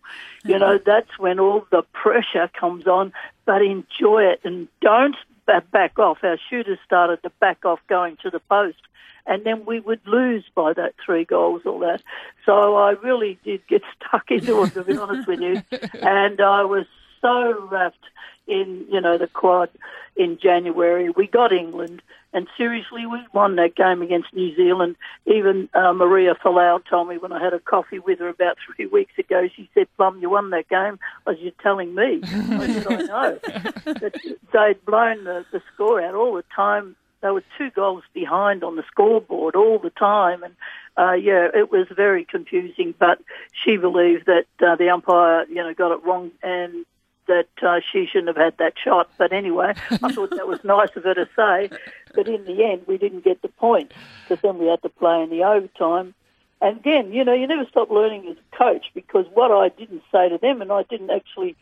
[0.44, 3.14] You know, that's when all the pressure comes on,
[3.46, 6.20] but enjoy it and don't back off.
[6.24, 8.82] Our shooters started to back off going to the post,
[9.26, 12.02] and then we would lose by that three goals or that.
[12.46, 15.62] So I really did get stuck into it, to be honest with you,
[16.02, 16.86] and I was
[17.24, 18.06] so wrapped
[18.46, 19.70] in you know the quad
[20.16, 21.10] in January.
[21.10, 22.02] We got England,
[22.34, 24.96] and seriously, we won that game against New Zealand.
[25.26, 28.86] Even uh, Maria Folau told me when I had a coffee with her about three
[28.86, 29.48] weeks ago.
[29.56, 32.22] She said, "Plum, you won that game." I was you telling me?
[32.24, 33.40] I said, "I know."
[33.86, 34.16] But
[34.54, 36.96] they'd blown the, the score out all the time.
[37.22, 40.56] They were two goals behind on the scoreboard all the time, and
[40.98, 42.94] uh, yeah, it was very confusing.
[42.98, 43.20] But
[43.64, 46.86] she believed that uh, the umpire, you know, got it wrong and
[47.28, 49.10] that uh, she shouldn't have had that shot.
[49.18, 51.70] But anyway, I thought that was nice of her to say.
[52.14, 55.22] But in the end, we didn't get the point because then we had to play
[55.22, 56.14] in the overtime.
[56.62, 60.04] And again, you know, you never stop learning as a coach because what I didn't
[60.12, 61.56] say to them, and I didn't actually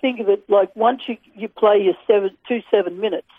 [0.00, 3.30] think of it like once you you play your seven two seven minutes,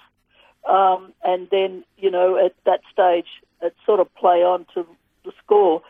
[0.68, 3.28] um, and then you know at that stage
[3.62, 4.86] it sort of play on to
[5.24, 5.82] the score.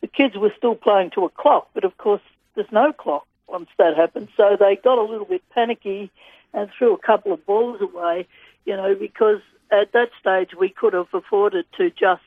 [0.00, 2.22] The kids were still playing to a clock, but of course
[2.54, 4.28] there's no clock once that happened.
[4.36, 6.10] So they got a little bit panicky
[6.54, 8.26] and threw a couple of balls away,
[8.64, 12.22] you know, because at that stage we could have afforded to just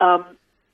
[0.00, 0.24] um,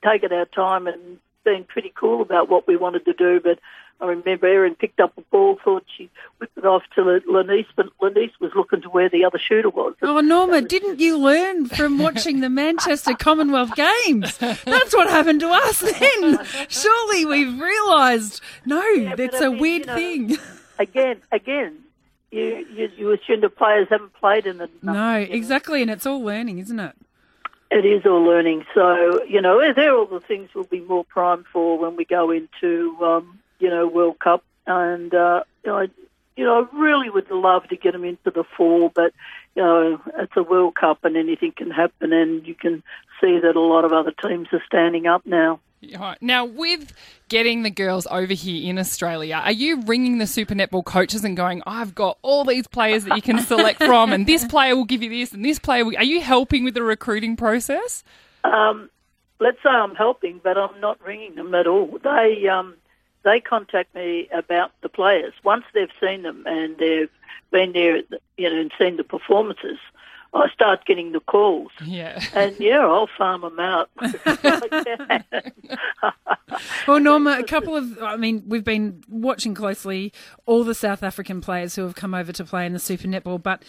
[0.03, 3.39] taken our time and been pretty cool about what we wanted to do.
[3.39, 3.59] But
[3.99, 7.87] I remember Erin picked up a ball, thought she whipped it off to Lenize, but
[7.99, 9.95] Lenize was looking to where the other shooter was.
[10.03, 14.37] Oh, Norma, didn't you learn from watching the Manchester Commonwealth Games?
[14.37, 16.39] That's what happened to us then.
[16.69, 20.37] Surely we've realised, no, it's I a mean, weird you know, thing.
[20.77, 21.77] Again, again,
[22.29, 26.21] you, you, you assume the players haven't played in the No, exactly, and it's all
[26.21, 26.95] learning, isn't it?
[27.71, 28.63] It is all learning.
[28.75, 32.29] So, you know, they're all the things we'll be more primed for when we go
[32.31, 34.43] into, um, you know, World Cup.
[34.65, 35.87] And, uh, you know, I,
[36.35, 39.13] you know, I really would love to get them into the four, but,
[39.55, 42.13] you know, it's a World Cup and anything can happen.
[42.13, 42.83] And you can
[43.21, 45.59] see that a lot of other teams are standing up now.
[45.97, 46.17] Right.
[46.21, 46.91] Now, with
[47.29, 51.37] getting the girls over here in Australia, are you ringing the Super Netball coaches and
[51.37, 54.85] going, I've got all these players that you can select from, and this player will
[54.85, 55.95] give you this, and this player will...
[55.95, 58.03] Are you helping with the recruiting process?
[58.43, 58.89] Um,
[59.39, 61.99] let's say I'm helping, but I'm not ringing them at all.
[62.03, 62.73] They um,
[63.27, 67.09] they contact me about the players once they've seen them and they've
[67.51, 67.97] been there,
[68.37, 69.77] you know, and seen the performances.
[70.33, 71.71] I start getting the calls.
[71.83, 72.21] Yeah.
[72.33, 73.89] And yeah, I'll farm them out.
[76.87, 80.13] Well, Norma, a couple of, I mean, we've been watching closely
[80.45, 83.43] all the South African players who have come over to play in the Super Netball,
[83.43, 83.63] but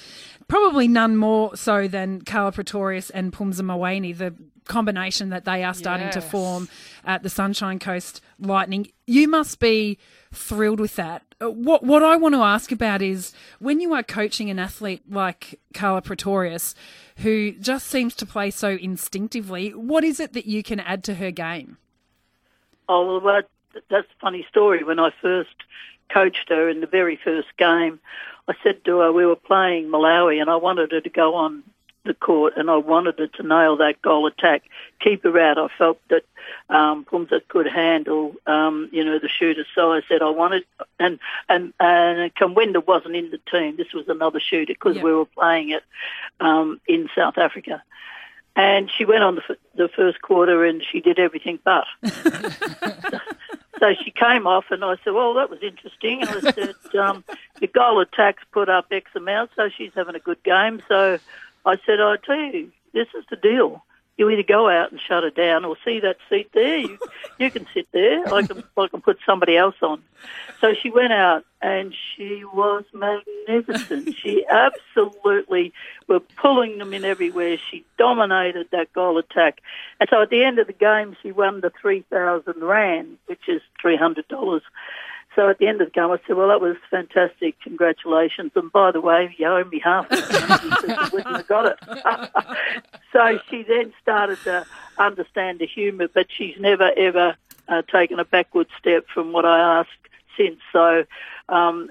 [0.47, 4.33] probably none more so than Karla Pretorius and Phumza Maweni, the
[4.69, 6.69] combination that they are starting to form
[7.05, 8.87] at the Sunshine Coast Lightning.
[9.07, 9.99] You must be
[10.33, 11.23] thrilled with that.
[11.41, 15.03] Uh, What what I want to ask about is when you are coaching an athlete
[15.11, 16.75] like Karla Pretorius,
[17.19, 21.15] who just seems to play so instinctively, what is it that you can add to
[21.15, 21.79] her game?
[22.89, 23.43] Oh, well,
[23.91, 24.85] that's a funny story.
[24.85, 25.55] When I first
[26.11, 28.01] coached her in the very first game,
[28.49, 31.63] I said to her, we were playing Malawi, and I wanted her to go on
[32.09, 34.65] the court, and I wanted her to nail that goal attack,
[35.01, 35.57] keep her out.
[35.59, 36.25] I felt that
[36.69, 39.65] um, Phumza could handle, um, you know, the shooter.
[39.75, 40.65] So I said I wanted,
[40.99, 41.19] and
[41.49, 43.77] and and Kumwenda wasn't in the team.
[43.77, 45.03] This was another shooter because Yeah.
[45.05, 45.85] we were playing it
[46.41, 47.83] um, in South Africa.
[48.57, 51.85] And she went on the, f- the first quarter and she did everything but.
[53.79, 56.23] so she came off and I said, well, that was interesting.
[56.23, 57.25] And I said, um,
[57.61, 60.83] the goal attack's put up X amount, so she's having a good game.
[60.89, 61.19] So
[61.69, 63.85] I said, I tell you, this is the deal.
[64.17, 66.79] You either go out and shut her down or see that seat there.
[66.79, 66.99] You,
[67.39, 68.27] you can sit there.
[68.35, 70.03] I can, I can put somebody else on.
[70.63, 74.17] So she went out and she was magnificent.
[74.17, 75.75] she absolutely
[76.09, 77.59] were pulling them in everywhere.
[77.71, 79.61] She dominated that goal attack.
[80.01, 83.61] And so at the end of the game, she won the 3,000 Rand, which is
[83.85, 84.63] $300.
[85.37, 87.61] So at the end of the game, I said, well, that was fantastic.
[87.61, 88.53] Congratulations.
[88.55, 90.07] And by the way, you owe me half.
[90.11, 91.79] of wouldn't have got it.
[93.13, 94.67] so she then started to
[94.99, 97.37] understand the humour, but she's never, ever
[97.69, 99.91] uh, taken a backward step from what I asked
[100.37, 100.59] since.
[100.73, 101.05] So
[101.49, 101.91] um,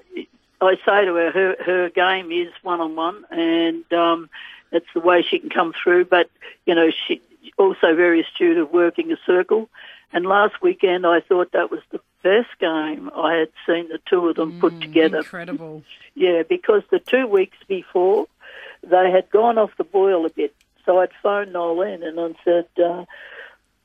[0.59, 4.29] I say to her, her, her game is one-on-one, and um,
[4.71, 6.05] it's the way she can come through.
[6.05, 6.29] But,
[6.65, 7.21] you know, she
[7.57, 9.69] also very astute of working a circle.
[10.13, 14.27] And last weekend, I thought that was the best game I had seen the two
[14.29, 15.19] of them put together.
[15.19, 15.83] Incredible.
[16.15, 18.27] Yeah, because the two weeks before,
[18.83, 20.53] they had gone off the boil a bit.
[20.85, 23.05] So I'd phoned Nolan and I said, uh,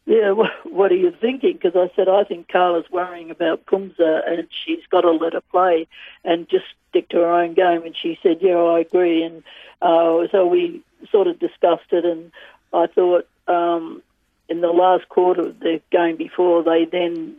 [0.07, 1.55] yeah, wh- what are you thinking?
[1.55, 5.43] Because I said, I think Karla's worrying about Phumza and she's got to let her
[5.51, 5.87] play
[6.25, 7.85] and just stick to her own game.
[7.85, 9.23] And she said, yeah, I agree.
[9.23, 9.43] And
[9.81, 12.31] uh, so we sort of discussed it and
[12.73, 14.03] I thought um,
[14.49, 17.37] in the last quarter of the game before, they then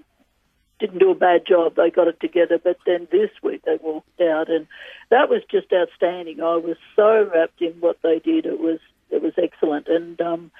[0.79, 1.75] didn't do a bad job.
[1.75, 4.67] They got it together, but then this week they walked out, and
[5.09, 6.41] that was just outstanding.
[6.41, 8.45] I was so wrapped in what they did.
[8.45, 10.51] It was it was excellent, and um,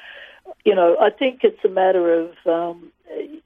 [0.63, 2.91] you know I think it's a matter of um,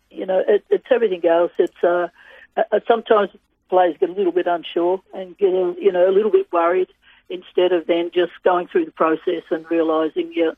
[0.10, 1.51] you know it, it's everything else.
[1.58, 2.10] It's uh,
[2.58, 3.32] uh, sometimes
[3.69, 6.89] players get a little bit unsure and get a, you know a little bit worried
[7.30, 10.51] instead of then just going through the process and realizing yeah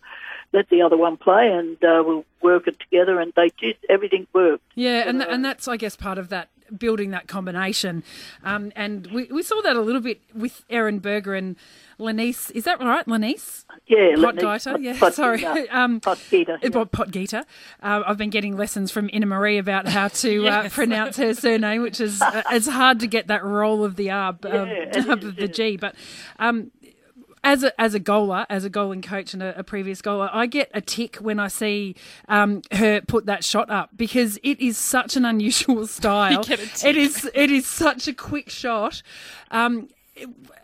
[0.52, 4.26] let the other one play and uh, we'll work it together and they just, everything
[4.34, 8.04] worked Yeah, and and that's I guess part of that building that combination,
[8.44, 11.56] um, and we, we saw that a little bit with Erin Burger and
[12.00, 12.52] Lenize.
[12.52, 13.66] Is that right, Lenize?
[13.88, 15.00] yeah Pot let me- pot- yeah.
[15.00, 16.70] pot- Sorry, um, Pot Geiter, uh, yeah.
[16.70, 21.18] Pot, Pot Uh, I've been getting lessons from Ina Marie about how to uh, pronounce
[21.18, 24.64] her surname, which is uh, it's hard to get that roll of the R, Yeah,
[24.66, 25.48] it uh, of the.
[25.48, 25.96] G, but.
[26.38, 26.72] Um,
[27.44, 30.46] as a as a goaler, as a goaling coach and a, a previous goaler, I
[30.46, 31.96] get a tick when I see
[32.28, 36.44] um, her put that shot up because it is such an unusual style.
[36.44, 36.84] get a tick.
[36.86, 39.02] It is it is such a quick shot.
[39.52, 39.90] Um,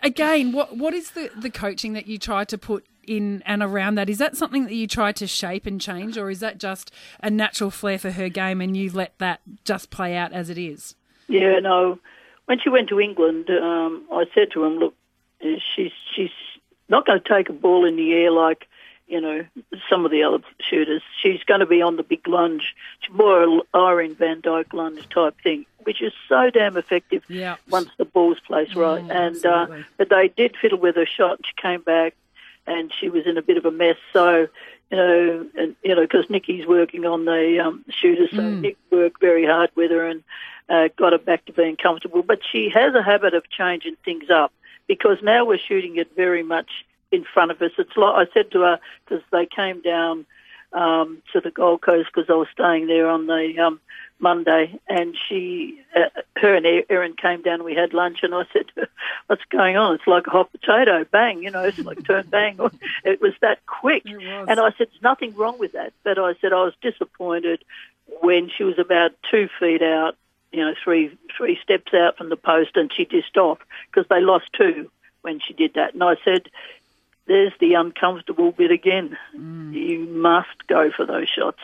[0.04, 3.96] again, what what is the the coaching that you try to put in and around
[3.96, 4.10] that?
[4.10, 7.30] Is that something that you try to shape and change, or is that just a
[7.30, 10.96] natural flair for her game and you let that just play out as it is?
[11.28, 12.00] Yeah, no.
[12.46, 14.94] When she went to England, um, I said to him, "Look,
[15.44, 16.30] uh, she's she's
[16.90, 18.68] not going to take a ball in the air like
[19.08, 19.46] you know
[19.90, 21.02] some of the other shooters.
[21.22, 25.36] She's going to be on the big lunge, She's more Irene Van Dyk lunge type
[25.44, 27.56] thing, which is so damn effective Yeah.
[27.70, 29.04] once the ball's placed right.
[29.04, 29.68] Mm, and uh,
[29.98, 31.38] but they did fiddle with her shot.
[31.38, 32.16] and She came back,
[32.66, 33.98] and she was in a bit of a mess.
[34.12, 34.48] So
[34.92, 39.20] you know, and you know, because Nikki's working on the um, shooter, so Nick worked
[39.22, 40.24] very hard with her and
[40.70, 42.24] uh, got her back to being comfortable.
[42.24, 44.52] But she has a habit of changing things up
[44.88, 46.70] because now we're shooting it very much
[47.12, 47.72] in front of us.
[47.78, 50.26] It's like I said to her because they came down
[50.74, 53.80] um, to the Gold Coast because I was staying there on the um,
[54.20, 57.64] Monday, and she, uh, her and Erin came down.
[57.64, 58.66] We had lunch, and I said,
[59.28, 59.96] "What's going on?
[59.96, 61.44] It's like a hot potato, bang!
[61.44, 62.60] You know, it's like turn bang."
[63.04, 64.46] It was that quick, was.
[64.50, 67.64] and I said, "There's nothing wrong with that." But I said I was disappointed
[68.22, 70.16] when she was about two feet out,
[70.56, 73.60] you know, three three steps out from the post, and she just off
[73.92, 74.90] because they lost two
[75.22, 75.94] when she did that.
[75.94, 76.48] And I said,
[77.28, 79.18] there's the uncomfortable bit again.
[79.34, 81.60] You must go for those shots.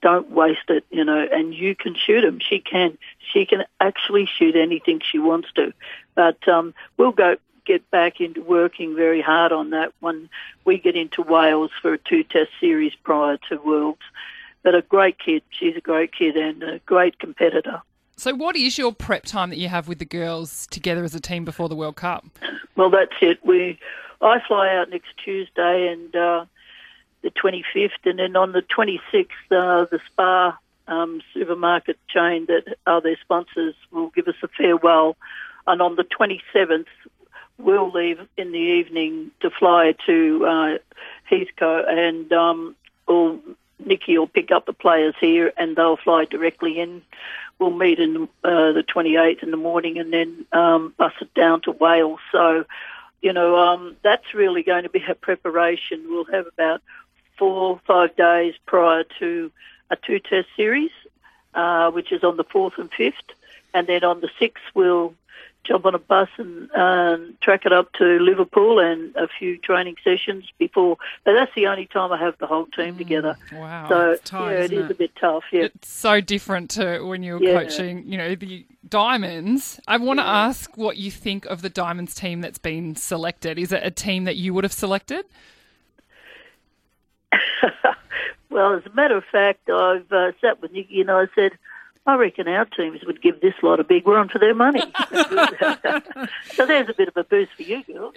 [0.00, 2.40] Don't waste it, you know, and you can shoot them.
[2.40, 2.98] She can.
[3.32, 5.72] She can actually shoot anything she wants to.
[6.16, 10.28] But um, we'll go get back into working very hard on that when
[10.64, 14.02] we get into Wales for a two-test series prior to Worlds.
[14.64, 15.42] But a great kid.
[15.50, 17.82] She's a great kid and a great competitor.
[18.16, 21.20] So, what is your prep time that you have with the girls together as a
[21.20, 22.24] team before the World Cup?
[22.76, 23.44] Well, that's it.
[23.44, 23.78] We,
[24.20, 26.44] I fly out next Tuesday and uh,
[27.22, 33.00] the 25th, and then on the 26th, uh, the Spar um, supermarket chain that are
[33.00, 35.16] their sponsors will give us a farewell,
[35.66, 36.86] and on the 27th,
[37.58, 40.78] we'll leave in the evening to fly to uh,
[41.30, 43.38] Heathrow, and um, we'll,
[43.84, 47.02] Nikki will pick up the players here, and they'll fly directly in.
[47.58, 51.62] We'll meet in uh, the 28th in the morning, and then um, bus it down
[51.62, 52.20] to Wales.
[52.32, 52.64] So
[53.22, 56.04] you know, um, that's really going to be a preparation.
[56.08, 56.82] We'll have about
[57.38, 59.50] four, five days prior to
[59.90, 60.90] a two test series,
[61.54, 63.12] uh, which is on the 4th and 5th.
[63.72, 65.14] And then on the 6th, we'll
[65.64, 69.96] jump on a bus and um, track it up to Liverpool and a few training
[70.02, 70.96] sessions before.
[71.24, 73.36] But that's the only time I have the whole team together.
[73.52, 73.88] Wow.
[73.88, 74.90] So, it's tight, yeah, it is it?
[74.90, 75.64] a bit tough, yeah.
[75.64, 77.62] It's so different to when you were Yeah.
[77.62, 79.80] coaching, you know, the Diamonds.
[79.86, 83.58] I want to ask what you think of the Diamonds team that's been selected.
[83.58, 85.24] Is it a team that you would have selected?
[88.50, 91.52] Well, as a matter of fact, I've uh, sat with Nikki and I said,
[92.04, 94.80] I reckon our teams would give this lot a big run for their money.
[96.52, 98.12] so there's a bit of a boost for you, girl.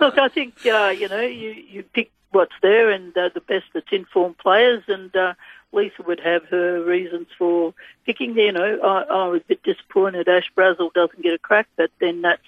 [0.00, 3.66] Look, I think uh, you know you you pick what's there and uh, the best
[3.74, 5.34] that's informed players, and uh,
[5.72, 7.74] Lisa would have her reasons for
[8.06, 8.34] picking.
[8.34, 11.90] You know, I, I was a bit disappointed Ash Brazill doesn't get a crack, but
[12.00, 12.40] then that's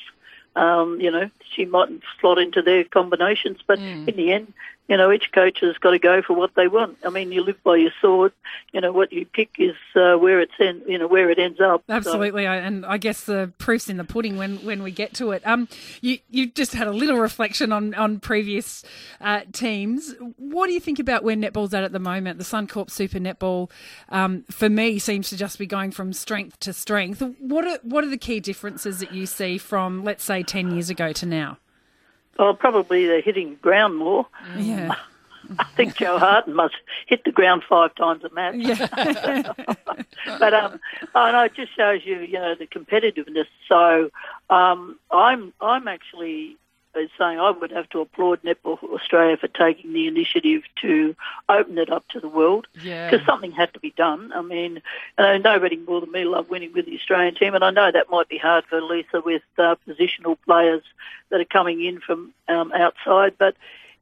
[0.57, 3.59] um, you know, she mightn't slot into their combinations.
[3.67, 4.55] But in the end,
[4.89, 6.97] you know, each coach has got to go for what they want.
[7.05, 8.33] I mean, you live by your sword.
[8.73, 11.61] You know, what you pick is uh, where it's en- you know where it ends
[11.61, 11.83] up.
[11.89, 15.13] So- Absolutely, I- and I guess the proof's in the pudding when, when we get
[15.15, 15.43] to it.
[15.47, 15.69] Um,
[16.01, 18.85] you you just had a little reflection on on previous
[19.21, 20.15] uh, teams.
[20.37, 22.39] What do you think about where netball's at at the moment?
[22.39, 23.71] The Suncorp Super Netball,
[24.09, 27.23] um, for me, seems to just be going from strength to strength.
[27.41, 30.91] What are what are the key differences that you see from let's say ten years
[30.91, 31.59] ago to now?
[32.39, 34.27] Well, probably they're hitting the ground more.
[34.57, 34.95] Yeah,
[35.59, 36.75] I think Jo Harten must
[37.07, 38.57] hit the ground five times a match.
[38.57, 39.53] yeah,
[40.39, 40.81] but um,
[41.15, 43.47] oh, no, it just shows you, you know, the competitiveness.
[43.69, 44.11] So
[44.51, 46.57] um, I'm I'm actually
[47.19, 51.15] saying I would have to applaud Netball Australia for taking the initiative to
[51.49, 53.11] open it up to the world Yeah.
[53.11, 54.33] because something had to be done.
[54.35, 54.83] I mean,
[55.19, 58.11] uh, nobody more than me love winning with the Australian team, and I know that
[58.11, 60.83] might be hard for Lisa with uh, positional players
[61.31, 63.57] that are coming in from um, outside, but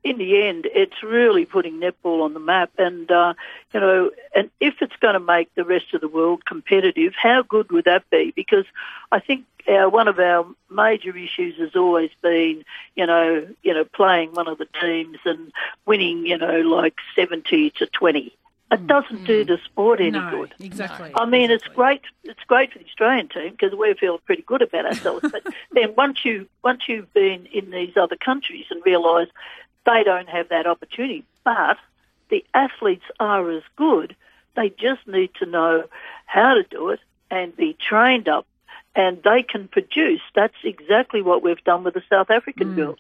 [0.05, 2.71] in the end, it's really putting netball on the map.
[2.77, 3.33] And, uh,
[3.73, 7.43] you know, and if it's going to make the rest of the world competitive, how
[7.43, 8.33] good would that be?
[8.37, 8.67] Because
[9.11, 12.65] I think our, one of our major issues has always been,
[12.95, 15.51] you know, you know, playing one of the teams and
[15.87, 18.37] winning, you know, like 70 to 20.
[18.73, 19.47] It mm, doesn't do mm.
[19.47, 20.55] the sport any no, good.
[20.59, 21.13] exactly.
[21.15, 22.01] I mean, it's great.
[22.25, 25.31] It's great for the Australian team because we feel pretty good about ourselves.
[25.31, 29.29] but then once you once you've been in these other countries and realise
[29.87, 31.79] they don't have that opportunity, but
[32.31, 34.17] the athletes are as good.
[34.57, 35.85] They just need to know
[36.27, 38.47] how to do it and be trained up,
[38.95, 40.21] and they can produce.
[40.35, 42.99] That's exactly what we've done with the South African girls.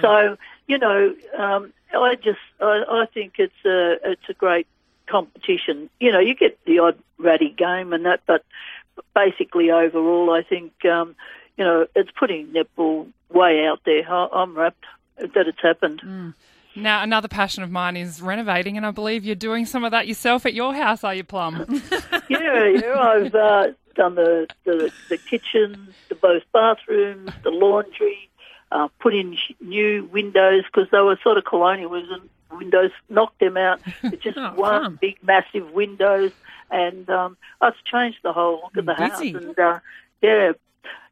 [0.00, 4.66] So you know, um, I just I, I think it's a it's a great
[5.06, 5.88] competition.
[6.00, 8.44] You know, you get the odd ratty game and that, but
[9.14, 11.14] basically overall, I think um,
[11.56, 14.08] you know it's putting netball way out there.
[14.10, 14.84] I'm rapt
[15.18, 16.34] that it's happened.
[16.76, 20.06] Now, another passion of mine is renovating, and I believe you're doing some of that
[20.06, 21.64] yourself at your house, are you, Plum?
[22.28, 22.94] yeah, yeah.
[22.98, 25.76] I've uh, done the, the the kitchens,
[26.08, 28.30] the both bathrooms, the laundry.
[28.70, 31.90] uh, put in new windows because they were sort of colonial
[32.50, 33.80] Windows knocked them out.
[34.04, 34.98] It's just Oh, one fun.
[35.00, 36.32] big, massive windows,
[36.70, 39.32] and um, that's changed the whole look of the Busy.
[39.32, 39.42] house.
[39.44, 39.80] And uh,
[40.22, 40.52] yeah,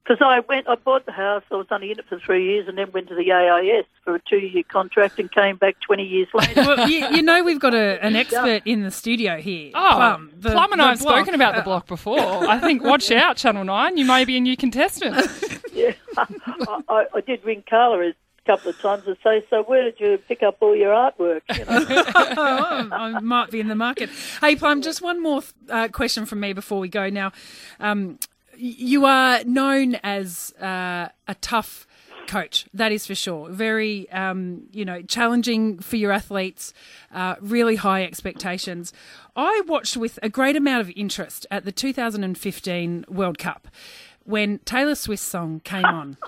[0.07, 1.42] because I went, I bought the house.
[1.50, 4.14] I was only in it for three years, and then went to the AIS for
[4.14, 6.62] a two-year contract, and came back twenty years later.
[6.62, 9.72] Well, you, you know we've got a, an expert in the studio here.
[9.74, 11.16] Oh, Plum, Plum, and I have block.
[11.16, 12.18] spoken about the block before.
[12.48, 15.16] I think, watch out, Channel 9, you may be a new contestant.
[15.72, 16.26] yeah, I,
[16.88, 18.14] I, I did ring Carla a
[18.46, 21.64] couple of times and say, "So where did you pick up all your artwork?" You
[21.64, 21.84] know.
[22.36, 24.09] oh, I might be in the market.
[24.40, 27.09] Hey, Plum, just one more uh, question from me before we go.
[27.11, 27.32] Now,
[27.80, 31.86] um, y- you are known as uh, a tough
[32.26, 33.48] coach, that is for sure.
[33.50, 36.72] Very, um, you know, challenging for your athletes,
[37.12, 38.92] uh, really high expectations.
[39.34, 43.68] I watched with a great amount of interest at the 2015 World Cup
[44.24, 46.16] when Taylor Swift's song came on.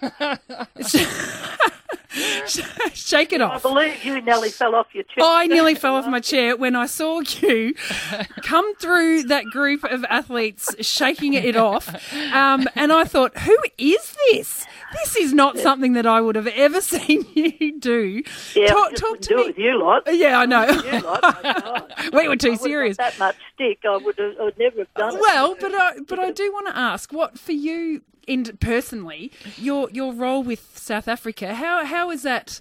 [2.94, 3.64] Shake it off.
[3.64, 5.24] I believe you nearly fell off your chair.
[5.24, 7.74] I nearly fell off my chair when I saw you
[8.42, 11.88] come through that group of athletes shaking it off.
[12.32, 14.66] Um, and I thought, who is this?
[14.92, 18.22] This is not something that I would have ever seen you do.
[18.54, 19.42] Yeah, talk talk to do me.
[19.42, 20.02] it with you lot.
[20.10, 20.64] Yeah, I know.
[20.66, 22.96] You lot, we were too I would've got serious.
[22.96, 24.34] That much stick, I would have.
[24.40, 25.20] I would never have done it.
[25.20, 29.90] Well, but I but I do want to ask, what for you in personally, your
[29.90, 31.54] your role with South Africa?
[31.54, 32.60] How how has that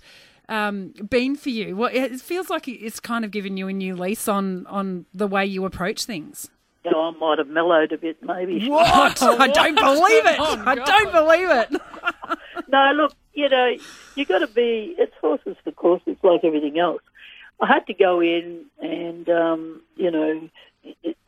[0.49, 1.75] um, been for you?
[1.75, 5.27] Well, it feels like it's kind of given you a new lease on on the
[5.27, 6.49] way you approach things.
[6.85, 8.69] You know, I might have mellowed a bit, maybe.
[8.69, 9.21] What?
[9.21, 10.39] I don't believe it.
[10.39, 11.81] I don't believe it.
[12.69, 13.77] No, look, you know,
[14.15, 14.93] you got to be.
[14.97, 17.01] It's horses for courses, like everything else.
[17.61, 20.49] I had to go in, and um, you know,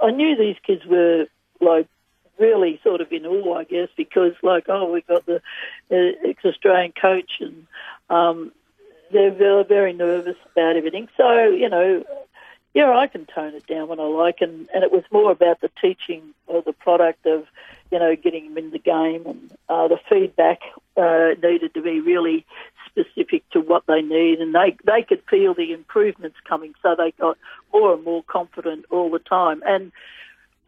[0.02, 1.28] I knew these kids were
[1.62, 1.88] like
[2.40, 5.42] really sort of in awe, I guess, because like, oh, we got the
[5.92, 7.68] uh, ex-Australian coach, and
[8.10, 8.52] um,
[9.12, 11.08] they're, they're very nervous about everything.
[11.18, 12.04] So, you know,
[12.74, 15.62] yeah, I can tone it down when I like, and, and it was more about
[15.62, 17.46] the teaching of the product of,
[17.92, 20.60] you know, getting them in the game, and uh, the feedback
[20.96, 22.46] uh, needed to be really
[22.86, 27.12] specific to what they need, and they they could feel the improvements coming, so they
[27.20, 27.38] got
[27.74, 29.64] more and more confident all the time.
[29.66, 29.92] And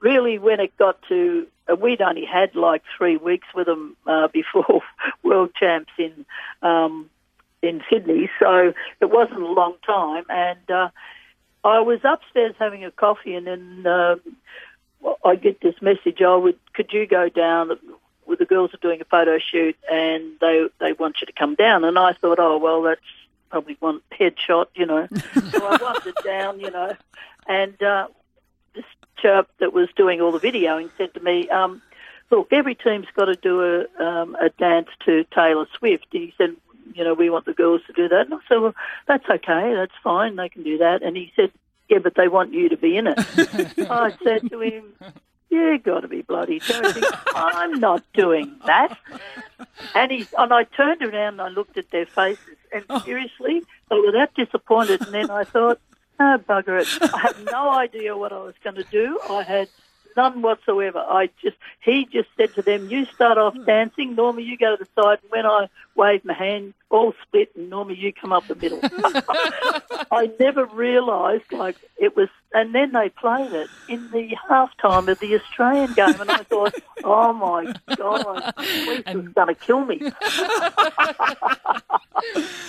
[0.02, 4.28] really, when it got to, uh, we'd only had like three weeks with them uh,
[4.34, 4.82] before
[5.24, 6.26] World Champs in
[6.62, 7.10] um,
[7.62, 10.70] in Sydney, so it wasn't a long time, and.
[10.70, 10.90] Uh,
[11.64, 14.22] I was upstairs having a coffee, and then um,
[15.24, 16.22] I get this message.
[16.22, 17.78] Oh, would could you go down?
[18.26, 21.56] With the girls are doing a photo shoot, and they they want you to come
[21.56, 21.84] down.
[21.84, 23.02] And I thought, oh well, that's
[23.50, 25.08] probably one headshot, you know.
[25.52, 26.96] so I wandered down, you know,
[27.48, 28.08] and uh,
[29.24, 31.82] that was doing all the videoing said to me, um,
[32.30, 36.56] "Look, every team's got to do a um, a dance to Taylor Swift." He said,
[36.96, 38.26] you know, we want the girls to do that.
[38.26, 38.76] And I said, well,
[39.08, 41.02] that's okay, that's fine, they can do that.
[41.04, 41.52] And he said,
[41.90, 43.18] yeah, but they want you to be in it.
[43.90, 44.94] I said to him,
[45.50, 47.04] you got to be bloody joking.
[47.36, 48.98] I'm not doing that.
[49.94, 54.00] And he and I turned around and I looked at their faces, and seriously, they
[54.00, 55.02] were that disappointed.
[55.02, 55.82] And then I thought,
[56.50, 57.14] bugger it.
[57.14, 59.20] I had no idea what I was going to do.
[59.30, 59.70] I had
[60.16, 61.00] none whatsoever.
[61.00, 63.66] I just he just said to them, "You start off hmm.
[63.66, 64.16] dancing.
[64.16, 67.70] Normally, you go to the side, and when I wave my hand, all split, and
[67.70, 68.80] normally you come up the middle."
[70.12, 75.20] I never realised like it was, and then they played it in the halftime of
[75.20, 80.02] the Australian game, and I thought, "Oh my god, Sweet was going to kill me."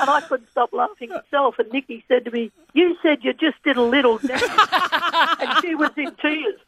[0.01, 1.59] and I couldn't stop laughing myself.
[1.59, 5.75] And Nikki said to me, "You said you just did a little dance," and she
[5.75, 6.59] was in tears.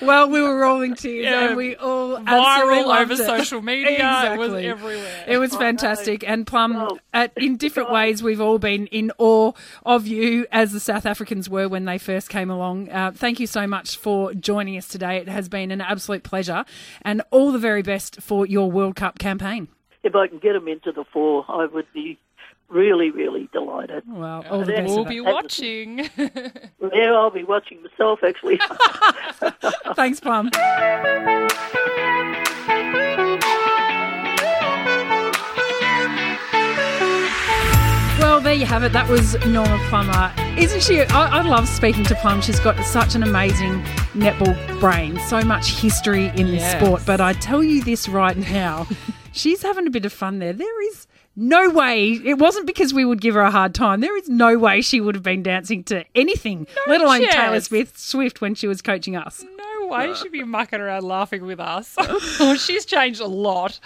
[0.00, 1.48] Well, we were rolling tears, Yeah.
[1.48, 3.16] and we all Viral over it.
[3.18, 3.90] social media.
[3.92, 4.34] Exactly.
[4.34, 5.24] It was everywhere.
[5.26, 6.74] It was fantastic, and Plum.
[6.74, 9.52] Well, At, in different ways, we've all been in awe
[9.84, 12.90] of you, as the South Africans were when they first came along.
[12.90, 15.16] Uh, thank you so much for joining us today.
[15.16, 16.64] It has been an absolute pleasure,
[17.02, 19.68] and all the very best for your World Cup campaign.
[20.02, 22.18] If I can get them into the four, I would be
[22.68, 24.04] really, really delighted.
[24.06, 26.08] Well, all the best we'll be watching.
[26.94, 28.58] Yeah, I'll be watching myself actually.
[29.94, 30.50] Thanks, Plum.
[38.18, 38.92] Well, there you have it.
[38.92, 40.32] That was Norma Plummer.
[40.58, 41.02] Isn't she?
[41.02, 42.40] I, I love speaking to Plum.
[42.40, 43.80] She's got such an amazing
[44.12, 46.82] netball brain, so much history in this Yes.
[46.82, 47.02] sport.
[47.06, 48.88] But I tell you this right now,
[49.32, 50.52] she's having a bit of fun there.
[50.52, 51.06] There is
[51.36, 54.00] no way, it wasn't because we would give her a hard time.
[54.00, 57.66] There is no way she would have been dancing to anything, let alone Taylor chance.
[57.66, 59.44] Swift, Swift when she was coaching us.
[59.56, 61.94] No way she'd be mucking around laughing with us.
[62.60, 63.78] she's changed a lot.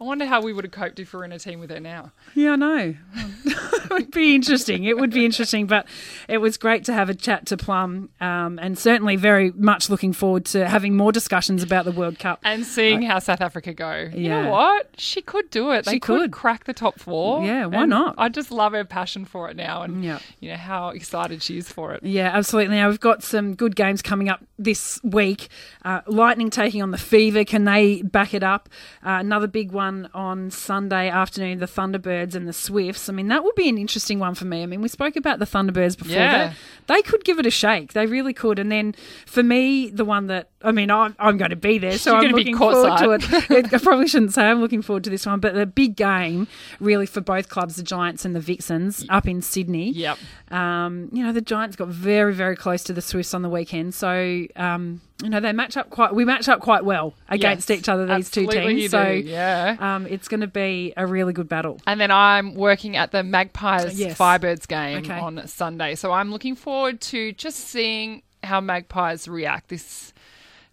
[0.00, 1.78] I wonder how we would have coped if we were in a team with her
[1.80, 2.12] now.
[2.34, 2.94] Yeah, I know.
[3.44, 4.84] it would be interesting.
[4.84, 5.86] It would be interesting, but
[6.26, 10.14] it was great to have a chat to Plum, um, and certainly very much looking
[10.14, 12.40] forward to having more discussions about the World Cup.
[12.44, 14.08] And seeing how South Africa go.
[14.14, 14.88] You know what?
[14.96, 15.84] She could do it.
[15.84, 16.20] They She could.
[16.22, 16.30] could.
[16.32, 17.44] crack the top four.
[17.44, 18.14] Yeah, why not?
[18.16, 20.20] I just love her passion for it now and Yeah.
[20.40, 22.02] you know how excited she is for it.
[22.02, 22.76] Yeah, absolutely.
[22.76, 25.48] Now we've got some good games coming up this week.
[25.84, 27.44] Uh, Lightning taking on the Fever.
[27.44, 28.68] Can they back it up?
[29.04, 31.58] Uh, another big one on Sunday afternoon.
[31.58, 33.08] The Thunderbirds and the Swifts.
[33.08, 34.62] I mean, that would be an interesting one for me.
[34.62, 36.14] I mean, we spoke about the Thunderbirds before.
[36.14, 36.52] Yeah.
[36.86, 37.92] They, they could give it a shake.
[37.92, 38.58] They really could.
[38.58, 38.94] And then
[39.26, 42.28] for me, the one that I mean, I'm, I'm going to be there, so You're
[42.28, 43.10] I'm looking forward to
[43.50, 43.72] it.
[43.72, 46.48] I probably shouldn't say I'm looking forward to this one, but the big game
[46.80, 49.90] really for both clubs, the Giants and the Vixens, up in Sydney.
[49.92, 50.18] Yep.
[50.50, 53.94] Um, you know, the Giants got very, very close to the Swifts on the weekend,
[53.94, 56.14] so um, you know they match up quite.
[56.14, 58.06] We match up quite well against Yes, each other.
[58.06, 59.76] These two teams, you so do, yeah.
[59.78, 61.80] um, it's going to be a really good battle.
[61.86, 64.16] And then I'm working at the Magpies Yes.
[64.18, 65.18] Firebirds game Okay.
[65.18, 65.94] on Sunday.
[65.94, 69.68] So I'm looking forward to just seeing how Magpies react.
[69.68, 70.12] This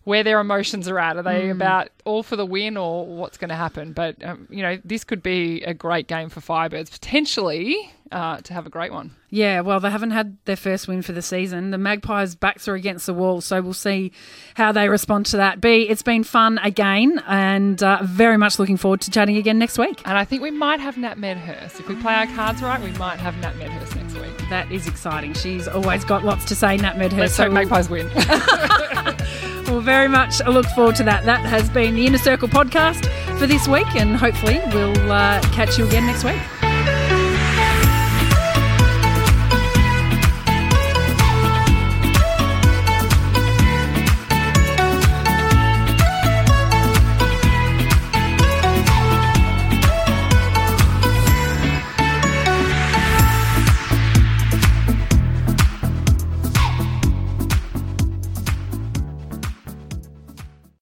[0.07, 1.17] where their emotions are at.
[1.17, 3.91] Are they about all for the win or what's going to happen?
[3.91, 8.53] But um, you know, this could be a great game for Firebirds potentially uh, to
[8.53, 9.17] have a great one.
[9.29, 11.71] Yeah, well, they haven't had their first win for the season.
[11.71, 14.13] The Magpies' backs are against the wall, so we'll see
[14.53, 15.59] how they respond to that.
[15.59, 19.77] B, it's been fun again, and uh, very much looking forward to chatting again next
[19.77, 20.01] week.
[20.05, 21.81] And I think we might have Nat Medhurst.
[21.81, 24.49] If we play our cards right, we might have Nat Medhurst next week.
[24.49, 25.33] That is exciting.
[25.33, 27.19] She's always got lots to say, Nat Medhurst.
[27.19, 28.09] Let's so hope Magpies win.
[29.67, 31.25] Well, very much look forward to that.
[31.25, 33.05] That has been the Inner Circle podcast
[33.37, 36.39] for this week, and hopefully we'll uh, catch you again next week.